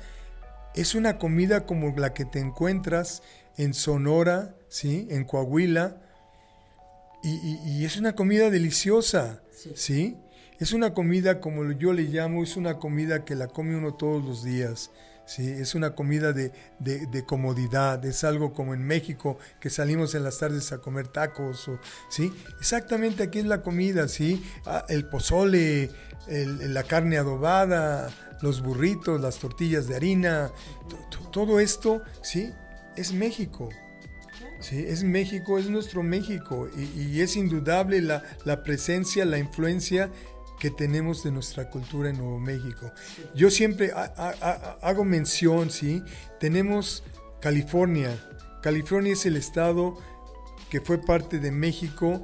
es 0.75 0.95
una 0.95 1.19
comida 1.19 1.67
como 1.67 1.93
la 1.97 2.15
que 2.15 2.25
te 2.25 2.39
encuentras 2.39 3.23
en 3.57 3.75
Sonora, 3.75 4.55
¿sí? 4.69 5.09
en 5.11 5.25
Coahuila, 5.25 5.97
y, 7.23 7.85
es 7.85 7.99
una 7.99 8.15
comida 8.15 8.49
deliciosa, 8.49 9.43
sí. 9.75 10.17
Es 10.61 10.75
una 10.75 10.92
comida, 10.92 11.40
como 11.40 11.73
yo 11.73 11.94
le 11.94 12.03
llamo, 12.03 12.42
es 12.42 12.59
una 12.59 12.77
comida 12.79 13.25
que 13.25 13.35
la 13.35 13.49
come 13.49 13.75
uno 13.75 13.94
todos 13.94 14.23
los 14.23 14.44
días. 14.44 14.90
¿sí? 15.25 15.49
Es 15.49 15.75
una 15.75 15.94
comida 15.94 16.35
de, 16.35 16.53
comodidad, 17.27 18.05
es 18.05 18.25
algo 18.25 18.53
como 18.53 18.75
en 18.75 18.85
México, 18.85 19.38
que 19.59 19.70
salimos 19.70 20.14
en 20.14 20.23
las 20.23 20.38
tardes 20.38 20.70
a 20.73 20.79
comer 20.79 21.09
tacos. 21.09 21.66
O, 21.68 21.79
¿sí? 22.11 22.31
Exactamente 22.59 23.23
aquí 23.23 23.38
es 23.38 23.46
la 23.46 23.62
comida, 23.62 24.07
¿sí? 24.07 24.44
Ah, 24.66 24.85
el 24.90 25.07
pozole, 25.07 25.90
la 26.29 26.83
carne 26.83 27.16
adobada, 27.16 28.11
los 28.42 28.61
burritos, 28.61 29.18
las 29.18 29.38
tortillas 29.38 29.88
de 29.88 29.96
harina, 29.96 30.53
todo 31.33 31.59
esto, 31.59 32.03
¿sí? 32.23 32.53
Es 32.96 33.14
México. 33.14 33.70
Sí, 34.61 34.85
es 34.87 35.05
México, 35.05 35.59
es 35.59 35.70
nuestro 35.70 36.03
México 36.03 36.68
y, 36.77 37.23
es 37.23 37.35
indudable 37.37 38.03
la, 38.03 38.23
la, 38.44 38.62
presencia, 38.62 39.25
la 39.25 39.38
influencia 39.38 40.11
que 40.61 40.70
tenemos 40.70 41.25
de 41.25 41.33
nuestra 41.33 41.70
cultura 41.70 42.11
en 42.11 42.18
Nuevo 42.18 42.38
México. 42.38 42.92
Yo 43.35 43.51
siempre 43.51 43.90
hago 43.94 45.05
mención, 45.05 45.70
¿sí? 45.70 46.05
Tenemos 46.38 47.03
California. 47.40 48.16
California 48.62 49.14
es 49.14 49.25
el 49.27 49.37
estado 49.37 49.99
que 50.70 50.81
fue 50.81 50.99
parte 50.99 51.40
de 51.40 51.51
México, 51.51 52.23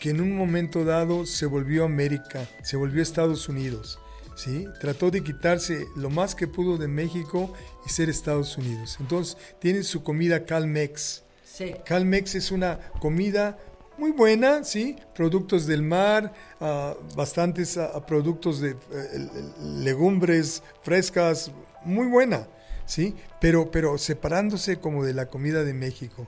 que 0.00 0.10
en 0.10 0.20
un 0.20 0.36
momento 0.36 0.84
dado 0.84 1.24
se 1.24 1.46
volvió 1.46 1.84
América, 1.84 2.46
se 2.62 2.76
volvió 2.76 3.02
Estados 3.02 3.48
Unidos. 3.48 4.00
¿sí? 4.36 4.66
Trató 4.80 5.10
de 5.10 5.22
quitarse 5.22 5.86
lo 5.96 6.10
más 6.10 6.34
que 6.34 6.48
pudo 6.48 6.76
de 6.76 6.88
México 6.88 7.52
y 7.86 7.90
ser 7.90 8.10
Estados 8.10 8.58
Unidos. 8.58 8.96
Entonces 9.00 9.36
tiene 9.60 9.84
su 9.84 10.02
comida 10.02 10.44
Calmex. 10.44 11.22
Sí. 11.44 11.74
Calmex 11.84 12.34
es 12.34 12.50
una 12.50 12.78
comida 13.00 13.58
muy 13.98 14.12
buena, 14.12 14.64
¿sí? 14.64 14.96
Productos 15.14 15.66
del 15.66 15.82
mar, 15.82 16.32
ah, 16.60 16.94
bastantes 17.16 17.76
ah, 17.76 18.04
productos 18.06 18.60
de 18.60 18.70
eh, 18.70 19.28
legumbres 19.62 20.62
frescas, 20.82 21.50
muy 21.84 22.06
buena, 22.06 22.46
¿sí? 22.86 23.14
Pero, 23.40 23.70
pero 23.70 23.98
separándose 23.98 24.78
como 24.78 25.04
de 25.04 25.14
la 25.14 25.26
comida 25.26 25.64
de 25.64 25.74
México. 25.74 26.26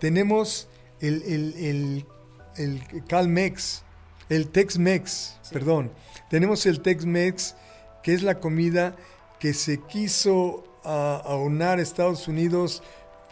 Tenemos 0.00 0.68
el, 1.00 1.22
el, 1.22 2.04
el, 2.56 3.04
Calmex, 3.06 3.82
el 4.28 4.50
Tex-Mex, 4.50 5.38
perdón. 5.52 5.92
Tenemos 6.30 6.66
el 6.66 6.82
Tex-Mex, 6.82 7.54
que 8.02 8.14
es 8.14 8.22
la 8.22 8.40
comida 8.40 8.96
que 9.38 9.54
se 9.54 9.78
quiso 9.78 10.64
uh, 10.84 10.88
aunar 10.88 11.78
Estados 11.78 12.28
Unidos 12.28 12.82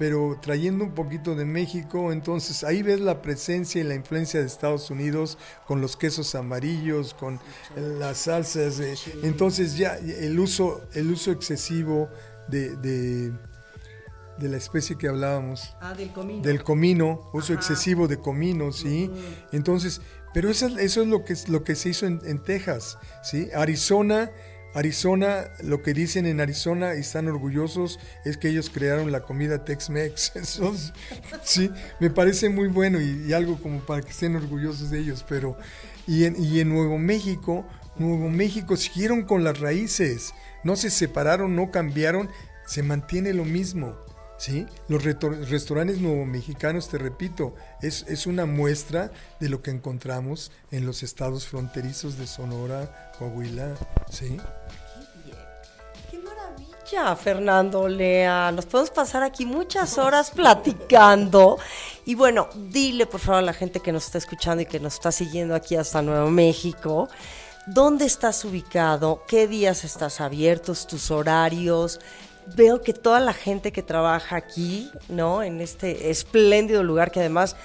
pero 0.02 0.36
trayendo 0.42 0.82
un 0.82 0.94
poquito 0.96 1.36
de 1.36 1.44
México, 1.44 2.10
entonces 2.10 2.64
ahí 2.64 2.82
ves 2.82 2.98
la 2.98 3.22
presencia 3.22 3.80
y 3.80 3.84
la 3.84 3.94
influencia 3.94 4.40
de 4.40 4.46
Estados 4.46 4.90
Unidos 4.90 5.38
con 5.64 5.80
los 5.80 5.96
quesos 5.96 6.34
amarillos, 6.34 7.14
con 7.14 7.38
las 7.76 8.18
salsas, 8.18 8.82
entonces 9.22 9.76
ya 9.76 9.94
el 9.94 10.40
uso, 10.40 10.82
el 10.94 11.08
uso 11.08 11.30
excesivo 11.30 12.08
de, 12.48 12.74
de, 12.78 13.32
la 14.40 14.56
especie 14.56 14.98
que 14.98 15.06
hablábamos. 15.06 15.76
Ah, 15.80 15.94
del 15.94 16.12
comino. 16.12 16.42
Del 16.42 16.64
comino, 16.64 17.30
uso 17.32 17.52
excesivo 17.54 18.08
de 18.08 18.18
comino, 18.18 18.72
¿sí? 18.72 19.08
Entonces, 19.52 20.00
pero 20.34 20.50
eso, 20.50 20.66
eso 20.66 21.02
es 21.02 21.06
lo 21.06 21.24
que, 21.24 21.36
lo 21.46 21.62
que 21.62 21.76
se 21.76 21.90
hizo 21.90 22.06
en, 22.06 22.20
en 22.24 22.42
Texas, 22.42 22.98
¿sí? 23.22 23.50
Arizona 23.54 24.32
Arizona, 24.74 25.50
lo 25.62 25.82
que 25.82 25.92
dicen 25.92 26.26
en 26.26 26.40
Arizona 26.40 26.94
y 26.96 27.00
están 27.00 27.28
orgullosos 27.28 28.00
es 28.24 28.36
que 28.36 28.48
ellos 28.48 28.70
crearon 28.70 29.12
la 29.12 29.20
comida 29.20 29.64
Tex-Mex. 29.64 30.32
Sí, 31.44 31.70
me 32.00 32.10
parece 32.10 32.48
muy 32.48 32.68
bueno 32.68 33.00
y, 33.00 33.32
algo 33.32 33.60
como 33.60 33.80
para 33.80 34.02
que 34.02 34.10
estén 34.10 34.36
orgullosos 34.36 34.90
de 34.90 35.00
ellos. 35.00 35.24
Pero, 35.28 35.56
y 36.06 36.24
en, 36.24 36.42
y 36.42 36.60
en 36.60 36.68
Nuevo 36.68 36.98
México, 36.98 37.66
Nuevo 37.96 38.30
México 38.30 38.76
siguieron 38.76 39.22
con 39.22 39.44
las 39.44 39.60
raíces, 39.60 40.32
no 40.64 40.76
se 40.76 40.90
separaron, 40.90 41.56
no 41.56 41.70
cambiaron, 41.70 42.30
se 42.66 42.82
mantiene 42.82 43.34
lo 43.34 43.44
mismo. 43.44 43.96
¿Sí? 44.42 44.66
Los 44.88 45.04
restaurantes 45.04 46.00
nuevo 46.00 46.24
mexicanos, 46.24 46.88
te 46.88 46.98
repito, 46.98 47.54
es, 47.80 48.04
es, 48.08 48.26
una 48.26 48.44
muestra 48.44 49.12
de 49.38 49.48
lo 49.48 49.62
que 49.62 49.70
encontramos 49.70 50.50
en 50.72 50.84
los 50.84 51.04
estados 51.04 51.46
fronterizos 51.46 52.18
de 52.18 52.26
Sonora, 52.26 53.12
Coahuila, 53.20 53.76
¿sí? 54.10 54.36
Qué 56.10 56.18
maravilla, 56.18 57.14
Fernando 57.14 57.86
Lea. 57.86 58.50
Nos 58.50 58.66
podemos 58.66 58.90
pasar 58.90 59.22
aquí 59.22 59.46
muchas 59.46 59.96
horas 59.96 60.32
platicando. 60.32 61.58
Y 62.04 62.16
bueno, 62.16 62.48
dile 62.52 63.06
por 63.06 63.20
favor 63.20 63.38
a 63.38 63.46
la 63.46 63.52
gente 63.52 63.78
que 63.78 63.92
nos 63.92 64.06
está 64.06 64.18
escuchando 64.18 64.62
y 64.62 64.66
que 64.66 64.80
nos 64.80 64.94
está 64.94 65.12
siguiendo 65.12 65.54
aquí 65.54 65.76
hasta 65.76 66.02
Nuevo 66.02 66.30
México. 66.30 67.08
¿Dónde 67.68 68.06
estás 68.06 68.44
ubicado? 68.44 69.22
¿Qué 69.28 69.46
días 69.46 69.84
estás 69.84 70.20
abiertos? 70.20 70.88
¿Tus 70.88 71.12
horarios? 71.12 72.00
Veo 72.56 72.82
que 72.82 72.92
toda 72.92 73.20
la 73.20 73.32
gente 73.32 73.72
que 73.72 73.82
trabaja 73.82 74.36
aquí, 74.36 74.90
¿no? 75.08 75.42
En 75.42 75.60
este 75.60 76.10
espléndido 76.10 76.82
lugar 76.82 77.10
que 77.10 77.20
además 77.20 77.56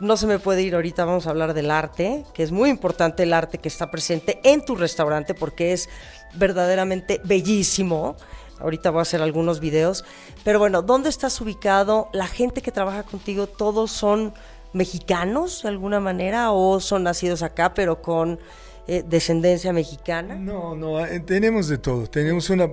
no 0.00 0.16
se 0.16 0.26
me 0.26 0.38
puede 0.38 0.62
ir 0.62 0.74
ahorita, 0.74 1.04
vamos 1.04 1.26
a 1.26 1.30
hablar 1.30 1.54
del 1.54 1.70
arte, 1.70 2.24
que 2.34 2.42
es 2.42 2.50
muy 2.50 2.68
importante 2.68 3.22
el 3.22 3.32
arte 3.32 3.58
que 3.58 3.68
está 3.68 3.90
presente 3.90 4.40
en 4.42 4.64
tu 4.64 4.74
restaurante 4.74 5.34
porque 5.34 5.72
es 5.72 5.88
verdaderamente 6.34 7.20
bellísimo. 7.24 8.16
Ahorita 8.60 8.90
voy 8.90 9.00
a 9.00 9.02
hacer 9.02 9.22
algunos 9.22 9.60
videos. 9.60 10.04
Pero 10.44 10.58
bueno, 10.58 10.82
¿dónde 10.82 11.08
estás 11.08 11.40
ubicado? 11.40 12.08
La 12.12 12.26
gente 12.26 12.62
que 12.62 12.72
trabaja 12.72 13.02
contigo, 13.02 13.46
todos 13.46 13.90
son 13.90 14.34
mexicanos 14.72 15.62
de 15.62 15.68
alguna 15.68 16.00
manera 16.00 16.50
o 16.50 16.80
son 16.80 17.04
nacidos 17.04 17.42
acá, 17.42 17.74
pero 17.74 18.02
con 18.02 18.40
eh, 18.86 19.02
descendencia 19.06 19.72
mexicana? 19.72 20.34
No, 20.34 20.74
no, 20.74 21.04
eh, 21.04 21.20
tenemos 21.20 21.68
de 21.68 21.78
todo. 21.78 22.06
Tenemos 22.06 22.50
una 22.50 22.68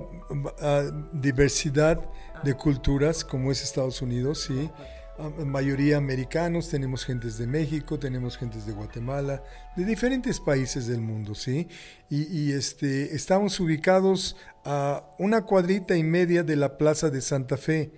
ah, 0.60 0.82
diversidad 1.12 2.00
de 2.42 2.54
culturas 2.54 3.24
como 3.24 3.50
es 3.50 3.62
Estados 3.62 4.02
Unidos, 4.02 4.42
sí. 4.46 4.70
Ah, 5.18 5.30
mayoría 5.44 5.98
americanos, 5.98 6.68
tenemos 6.68 7.04
gentes 7.04 7.38
de 7.38 7.46
México, 7.46 7.98
tenemos 7.98 8.36
gentes 8.36 8.66
de 8.66 8.72
Guatemala, 8.72 9.42
de 9.76 9.84
diferentes 9.84 10.40
países 10.40 10.86
del 10.86 11.00
mundo, 11.00 11.34
¿sí? 11.34 11.68
Y, 12.08 12.52
este, 12.52 13.14
estamos 13.14 13.60
ubicados 13.60 14.36
a 14.64 15.04
una 15.18 15.42
cuadrita 15.42 15.96
y 15.96 16.02
media 16.02 16.42
de 16.42 16.56
la 16.56 16.76
Plaza 16.76 17.08
de 17.10 17.20
Santa 17.20 17.56
Fe, 17.56 17.92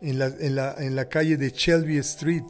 en 0.00 0.18
la, 0.18 0.26
en 0.26 0.54
la, 0.54 0.74
en 0.78 0.96
la 0.96 1.08
calle 1.08 1.36
de 1.36 1.50
Shelby 1.50 1.98
Street. 1.98 2.44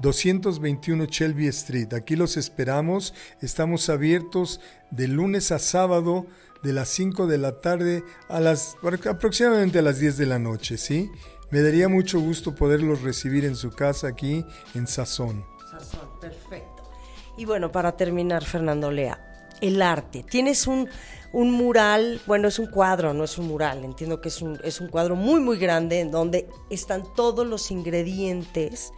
221 0.00 1.06
Shelby 1.06 1.46
Street. 1.48 1.92
Aquí 1.94 2.16
los 2.16 2.36
esperamos. 2.36 3.14
Estamos 3.40 3.88
abiertos 3.88 4.60
de 4.90 5.08
lunes 5.08 5.52
a 5.52 5.58
sábado 5.58 6.26
de 6.62 6.72
las 6.72 6.88
5 6.88 7.26
de 7.26 7.38
la 7.38 7.60
tarde 7.60 8.04
a 8.28 8.40
las 8.40 8.76
aproximadamente 9.08 9.78
a 9.78 9.82
las 9.82 9.98
10 9.98 10.18
de 10.18 10.26
la 10.26 10.38
noche, 10.38 10.76
¿sí? 10.76 11.10
Me 11.50 11.62
daría 11.62 11.88
mucho 11.88 12.20
gusto 12.20 12.54
poderlos 12.54 13.02
recibir 13.02 13.44
en 13.44 13.56
su 13.56 13.70
casa 13.70 14.08
aquí 14.08 14.44
en 14.74 14.86
Sazón. 14.86 15.44
Sazón, 15.70 16.08
perfecto. 16.20 16.88
Y 17.36 17.44
bueno, 17.44 17.72
para 17.72 17.96
terminar, 17.96 18.44
Fernando 18.44 18.90
Lea, 18.90 19.48
el 19.60 19.82
arte. 19.82 20.22
Tienes 20.22 20.66
un, 20.66 20.88
un 21.32 21.52
mural, 21.52 22.20
bueno, 22.26 22.48
es 22.48 22.58
un 22.58 22.66
cuadro, 22.66 23.14
no 23.14 23.24
es 23.24 23.38
un 23.38 23.46
mural, 23.46 23.84
entiendo 23.84 24.20
que 24.20 24.28
es 24.28 24.42
un, 24.42 24.58
es 24.64 24.80
un 24.80 24.88
cuadro 24.88 25.16
muy, 25.16 25.40
muy 25.40 25.58
grande 25.58 26.00
en 26.00 26.10
donde 26.10 26.48
están 26.70 27.04
todos 27.14 27.46
los 27.46 27.70
ingredientes 27.70 28.92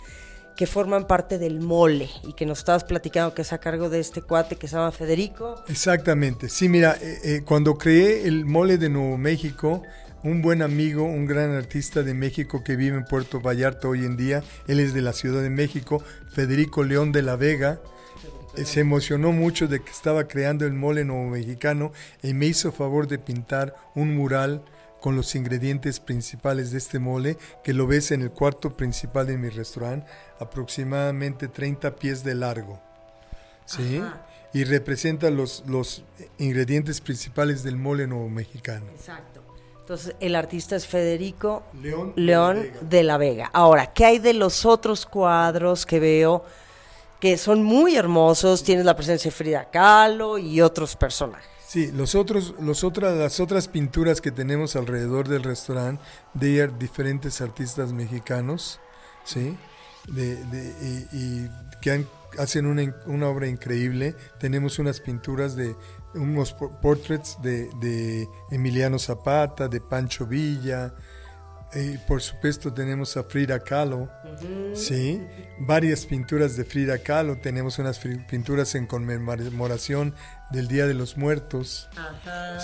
que 0.57 0.67
forman 0.67 1.07
parte 1.07 1.39
del 1.39 1.61
mole 1.61 2.11
y 2.27 2.35
que 2.35 2.47
nos 2.47 2.59
estabas 2.59 2.85
platicando 2.85 3.35
que 3.35 3.43
es 3.43 3.53
a 3.53 3.59
cargo 3.59 3.89
de 3.89 4.01
este 4.01 4.23
cuate 4.23 4.57
que 4.57 4.69
se 4.69 4.77
llama 4.77 4.93
Federico. 4.93 5.63
Exactamente, 5.69 6.49
sí, 6.49 6.69
mira, 6.69 6.97
eh, 7.01 7.19
eh, 7.25 7.43
cuando 7.45 7.77
creé 7.77 8.27
el 8.27 8.45
mole 8.45 8.79
de 8.79 8.89
Nuevo 8.89 9.17
México, 9.17 9.83
un 10.23 10.41
buen 10.41 10.63
amigo, 10.63 11.05
un 11.05 11.27
gran 11.27 11.53
artista 11.53 12.03
de 12.03 12.15
México 12.15 12.63
que 12.63 12.77
vive 12.77 12.97
en 12.97 13.05
Puerto 13.05 13.41
Vallarta 13.41 13.89
hoy 13.89 14.05
en 14.05 14.17
día, 14.17 14.43
él 14.69 14.79
es 14.79 14.95
de 14.95 15.03
la 15.03 15.13
Ciudad 15.13 15.43
de 15.43 15.51
México, 15.51 16.03
Federico 16.31 16.85
León 16.85 17.13
de 17.13 17.23
la 17.23 17.37
Vega, 17.37 17.81
se 18.65 18.81
emocionó 18.81 19.33
mucho 19.33 19.69
de 19.69 19.83
que 19.83 19.91
estaba 19.91 20.29
creando 20.29 20.67
el 20.67 20.73
mole 20.73 21.05
nuevo 21.05 21.29
mexicano 21.31 21.93
y 22.23 22.35
me 22.35 22.47
hizo 22.47 22.73
favor 22.73 23.09
de 23.09 23.19
pintar 23.19 23.75
un 23.95 24.15
mural 24.15 24.63
con 25.01 25.17
los 25.17 25.35
ingredientes 25.35 25.99
principales 25.99 26.71
de 26.71 26.79
este 26.79 27.01
mole, 27.01 27.37
que 27.65 27.75
lo 27.75 27.87
ves 27.87 28.13
en 28.13 28.23
el 28.23 28.31
cuarto 28.31 28.77
principal 28.77 29.27
de 29.27 29.37
mi 29.37 29.49
restaurante, 29.49 30.07
aproximadamente 30.39 31.49
30 31.49 31.97
pies 31.97 32.23
de 32.23 32.37
largo. 32.37 32.81
¿Sí? 33.67 33.99
Ajá. 33.99 34.27
Y 34.55 34.65
representa 34.65 35.31
los, 35.31 35.65
los 35.67 36.05
ingredientes 36.39 37.01
principales 37.01 37.65
del 37.65 37.77
mole 37.77 38.07
nuevo 38.07 38.29
mexicano. 38.29 38.87
Exacto. 38.95 39.43
Entonces, 39.81 40.15
el 40.21 40.37
artista 40.37 40.77
es 40.77 40.87
Federico 40.87 41.65
León, 41.83 42.13
León 42.15 42.57
de 42.57 42.63
la 42.63 42.71
Vega. 42.71 42.89
de 42.89 43.03
la 43.03 43.19
Vega. 43.19 43.51
Ahora, 43.53 43.93
¿qué 43.93 44.05
hay 44.05 44.19
de 44.21 44.35
los 44.35 44.65
otros 44.65 45.05
cuadros 45.05 45.85
que 45.85 45.99
veo 45.99 46.45
que 47.23 47.39
son 47.39 47.63
muy 47.63 47.95
hermosos? 47.95 48.65
Tienes 48.65 48.85
la 48.85 48.97
presencia 48.97 49.31
de 49.31 49.37
Frida 49.37 49.71
Kahlo 49.71 50.39
y 50.39 50.61
otros 50.61 50.97
personajes. 50.97 51.47
Sí, 51.65 51.93
los 51.93 52.17
otros, 52.17 52.53
los 52.61 52.83
otras, 52.83 53.17
las 53.17 53.39
otras 53.39 53.69
pinturas 53.69 54.21
que 54.21 54.33
tenemos 54.33 54.75
alrededor 54.75 55.29
del 55.29 55.45
restaurante 55.45 56.03
de 56.35 56.67
diferentes 56.81 57.41
artistas 57.41 57.93
mexicanos, 57.93 58.81
¿sí? 59.23 59.57
De, 60.09 60.35
de- 60.47 60.75
y, 61.13 61.17
y 61.17 61.51
que 61.81 61.93
han- 61.93 62.09
hacen 62.41 62.67
una, 62.67 62.93
una 63.07 63.29
obra 63.29 63.47
increíble. 63.47 64.17
Tenemos 64.41 64.81
unas 64.81 64.99
pinturas 64.99 65.55
de 65.55 65.77
unos 66.15 66.53
por- 66.53 66.73
portraits 66.81 67.41
de 67.41 68.29
Emiliano 68.51 68.99
Zapata, 68.99 69.69
de 69.69 69.81
Pancho 69.81 70.27
Villa. 70.27 70.93
Y 71.75 71.97
por 71.99 72.21
supuesto 72.21 72.73
tenemos 72.73 73.17
a 73.17 73.23
Frida 73.25 73.59
Kahlo, 73.61 74.11
sí, 74.75 75.23
varias 75.61 76.05
pinturas 76.05 76.55
de 76.57 76.65
Frida 76.65 76.99
Kahlo, 76.99 77.39
tenemos 77.39 77.79
unas 77.79 77.99
pinturas 77.99 78.75
en 78.75 78.87
conmemoración 78.87 80.15
del 80.51 80.69
Día 80.69 80.87
de 80.87 80.93
los 80.95 81.17
Muertos, 81.17 81.89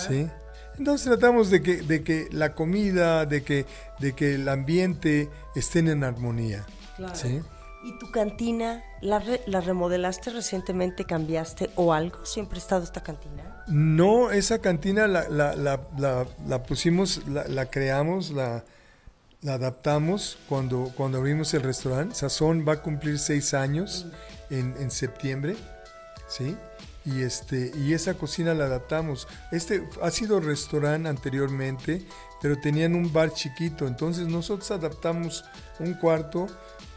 ¿sí? 0.07 0.29
Entonces 0.77 1.07
tratamos 1.07 1.49
de 1.49 1.61
que, 1.61 1.81
de 1.81 2.03
que 2.03 2.27
la 2.31 2.53
comida, 2.53 3.25
de 3.25 3.43
que, 3.43 3.65
de 3.99 4.13
que 4.13 4.35
el 4.35 4.47
ambiente 4.47 5.29
estén 5.55 5.87
en 5.87 6.03
armonía, 6.03 6.65
¿sí? 7.13 7.41
¿Y 7.83 7.97
tu 7.97 8.11
cantina, 8.11 8.83
la, 9.01 9.19
re- 9.19 9.41
la 9.47 9.61
remodelaste 9.61 10.29
recientemente, 10.31 11.05
cambiaste 11.05 11.71
o 11.75 11.93
algo? 11.93 12.25
¿Siempre 12.25 12.59
ha 12.59 12.61
estado 12.61 12.83
esta 12.83 13.01
cantina? 13.01 13.63
No, 13.67 14.31
esa 14.31 14.59
cantina 14.59 15.07
la, 15.07 15.27
la, 15.29 15.55
la, 15.55 15.79
la, 15.97 16.27
la 16.45 16.63
pusimos, 16.63 17.25
la, 17.27 17.47
la 17.47 17.67
creamos, 17.67 18.31
la, 18.31 18.65
la 19.41 19.53
adaptamos 19.53 20.37
cuando, 20.47 20.91
cuando 20.95 21.17
abrimos 21.17 21.53
el 21.53 21.63
restaurante. 21.63 22.15
Sazón 22.15 22.65
va 22.67 22.73
a 22.73 22.81
cumplir 22.81 23.19
seis 23.19 23.53
años 23.53 24.05
en, 24.49 24.75
en 24.79 24.91
septiembre, 24.91 25.55
¿sí? 26.27 26.55
Y, 27.05 27.21
este, 27.21 27.71
y 27.75 27.93
esa 27.93 28.15
cocina 28.15 28.53
la 28.53 28.65
adaptamos. 28.65 29.27
Este 29.51 29.87
ha 30.01 30.11
sido 30.11 30.39
restaurante 30.39 31.07
anteriormente, 31.07 32.05
pero 32.41 32.59
tenían 32.59 32.95
un 32.95 33.11
bar 33.11 33.33
chiquito. 33.33 33.87
Entonces 33.87 34.27
nosotros 34.27 34.69
adaptamos 34.71 35.45
un 35.79 35.93
cuarto, 35.93 36.47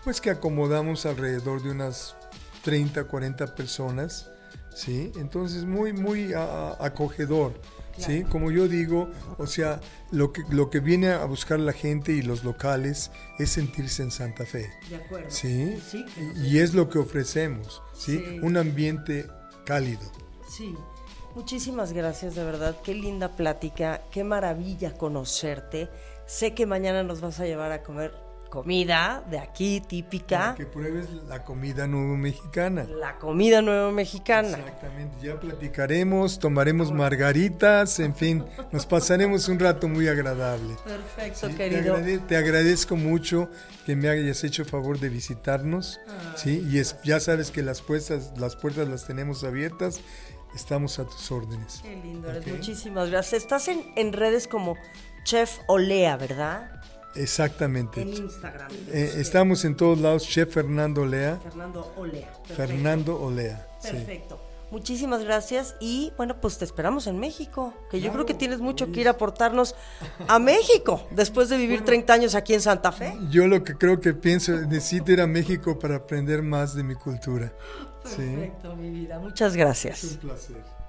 pues 0.03 0.21
que 0.21 0.31
acomodamos 0.31 1.07
alrededor 1.07 1.63
de 1.63 1.71
unas 1.71 2.17
30, 2.65 3.05
40 3.05 3.55
personas, 3.55 4.29
¿sí? 4.75 5.13
Entonces 5.17 5.65
muy, 5.65 5.93
muy 5.93 6.33
acogedor, 6.35 7.55
¿sí? 7.97 8.25
Como 8.25 8.51
yo 8.51 8.69
digo, 8.69 9.11
o 9.39 9.47
sea, 9.47 9.81
lo 10.11 10.33
que, 10.33 10.43
lo 10.51 10.71
que 10.71 10.81
viene 10.81 11.11
a 11.11 11.25
buscar 11.25 11.61
la 11.61 11.73
gente 11.73 12.13
y 12.13 12.23
los 12.23 12.45
locales 12.45 13.11
es 13.39 13.51
sentirse 13.51 14.03
en 14.03 14.11
Santa 14.11 14.45
Fe, 14.47 14.71
De 14.89 14.97
acuerdo. 14.97 15.31
¿sí? 15.31 15.79
Sí, 15.91 16.05
claro. 16.05 16.33
Y, 16.37 16.49
y 16.49 16.59
es 16.59 16.75
lo 16.75 16.89
que 16.89 16.99
ofrecemos, 16.99 17.83
¿sí? 17.95 18.19
Sí. 18.19 18.41
Un 18.43 18.57
ambiente 18.57 19.27
cálido. 19.65 20.03
Sí. 20.49 20.75
Muchísimas 21.35 21.93
gracias, 21.95 22.35
de 22.35 22.45
verdad. 22.45 22.77
Qué 22.85 22.95
linda 22.95 23.31
plática. 23.31 24.03
Qué 24.11 24.23
maravilla 24.23 24.99
conocerte. 24.99 25.89
Sé 26.27 26.55
que 26.55 26.67
mañana 26.67 27.03
nos 27.03 27.23
vas 27.23 27.41
a 27.41 27.47
llevar 27.47 27.73
a 27.73 27.83
comer 27.83 28.13
comida 28.53 29.25
de 29.31 29.39
aquí, 29.39 29.81
típica. 29.81 30.55
Que 30.55 30.67
pruebes 30.67 31.09
la 31.27 31.43
comida 31.43 31.87
nuevo 31.87 32.19
mexicana. 32.19 32.85
La 32.85 33.19
comida 33.19 33.63
nueva 33.63 33.91
mexicana. 33.93 34.59
Exactamente, 34.59 35.17
ya 35.27 35.41
platicaremos, 35.41 36.39
tomaremos 36.39 36.93
margaritas, 36.93 37.99
en 37.99 38.15
fin, 38.15 38.45
nos 38.71 38.85
pasaremos 38.85 39.49
un 39.49 39.59
rato 39.59 39.89
muy 39.89 40.07
agradable. 40.07 40.75
Perfecto, 40.85 41.47
Sí, 41.49 41.55
te, 41.55 41.71
querido. 41.71 41.97
agrade- 41.97 42.19
te 42.27 42.37
agradezco 42.37 42.95
mucho 42.97 43.49
que 43.87 43.97
me 43.97 44.11
hayas 44.11 44.45
hecho 44.45 44.67
favor 44.67 45.01
de 45.01 45.09
visitarnos, 45.09 45.99
sí, 46.37 46.63
y 46.71 46.79
es, 46.79 46.97
ya 47.05 47.21
sabes 47.21 47.51
que 47.51 47.63
las 47.63 47.81
puertas, 47.81 48.33
las 48.37 48.55
puertas 48.57 48.87
las 48.87 49.07
tenemos 49.07 49.45
abiertas, 49.45 50.01
estamos 50.55 50.99
a 50.99 51.07
tus 51.07 51.33
órdenes. 51.33 51.81
Qué 51.83 51.97
lindo 51.97 52.29
eres. 52.31 52.47
Muchísimas 52.47 53.09
gracias. 53.09 53.43
Estás 53.45 53.69
en, 53.69 53.83
en 53.97 54.13
redes 54.13 54.47
como 54.47 54.77
Chef 55.25 55.61
Olea, 55.69 56.19
¿verdad? 56.19 56.82
Exactamente. 57.15 58.03
En 58.03 58.09
Instagram. 58.09 58.71
Eh, 58.89 59.15
estamos 59.17 59.65
en 59.65 59.77
todos 59.77 59.99
lados, 60.01 60.27
Chef 60.27 60.53
Fernando 60.53 61.03
Olea, 61.03 61.39
Fernando 61.43 61.93
Olea. 61.97 62.33
Perfecto. 62.33 62.55
Fernando 62.55 63.21
Olea. 63.21 63.67
sí. 63.81 63.91
Perfecto. 63.93 64.41
Muchísimas 64.73 65.23
gracias 65.23 65.77
y 65.81 66.15
bueno, 66.17 66.41
pues 66.41 66.57
te 66.57 66.65
esperamos 66.65 67.07
en 67.07 67.19
México, 67.21 67.75
que 67.91 68.01
yo 68.01 68.11
creo 68.11 68.25
que 68.25 68.33
tienes 68.33 68.61
mucho 68.61 68.91
que 68.91 69.03
ir 69.03 69.09
a 69.09 69.11
aportarnos 69.11 69.75
a 70.29 70.39
México 70.39 71.07
después 71.11 71.51
de 71.51 71.59
vivir 71.59 71.85
30 71.85 72.11
años 72.11 72.35
aquí 72.35 72.55
en 72.55 72.63
Santa 72.63 72.91
Fe. 72.91 73.13
Yo 73.29 73.47
lo 73.49 73.63
que 73.65 73.75
creo 73.75 74.01
que 74.01 74.15
pienso, 74.15 74.53
necesito 74.53 75.13
ir 75.13 75.21
a 75.21 75.27
México 75.27 75.79
para 75.79 75.97
aprender 75.97 76.43
más 76.43 76.75
de 76.75 76.85
mi 76.85 76.95
cultura. 76.95 77.53
Sí, 78.07 78.17
Perfecto, 78.17 78.75
mi 78.75 78.89
vida. 78.89 79.19
Muchas 79.19 79.55
gracias. 79.55 80.05
un 80.05 80.17
placer. 80.17 80.82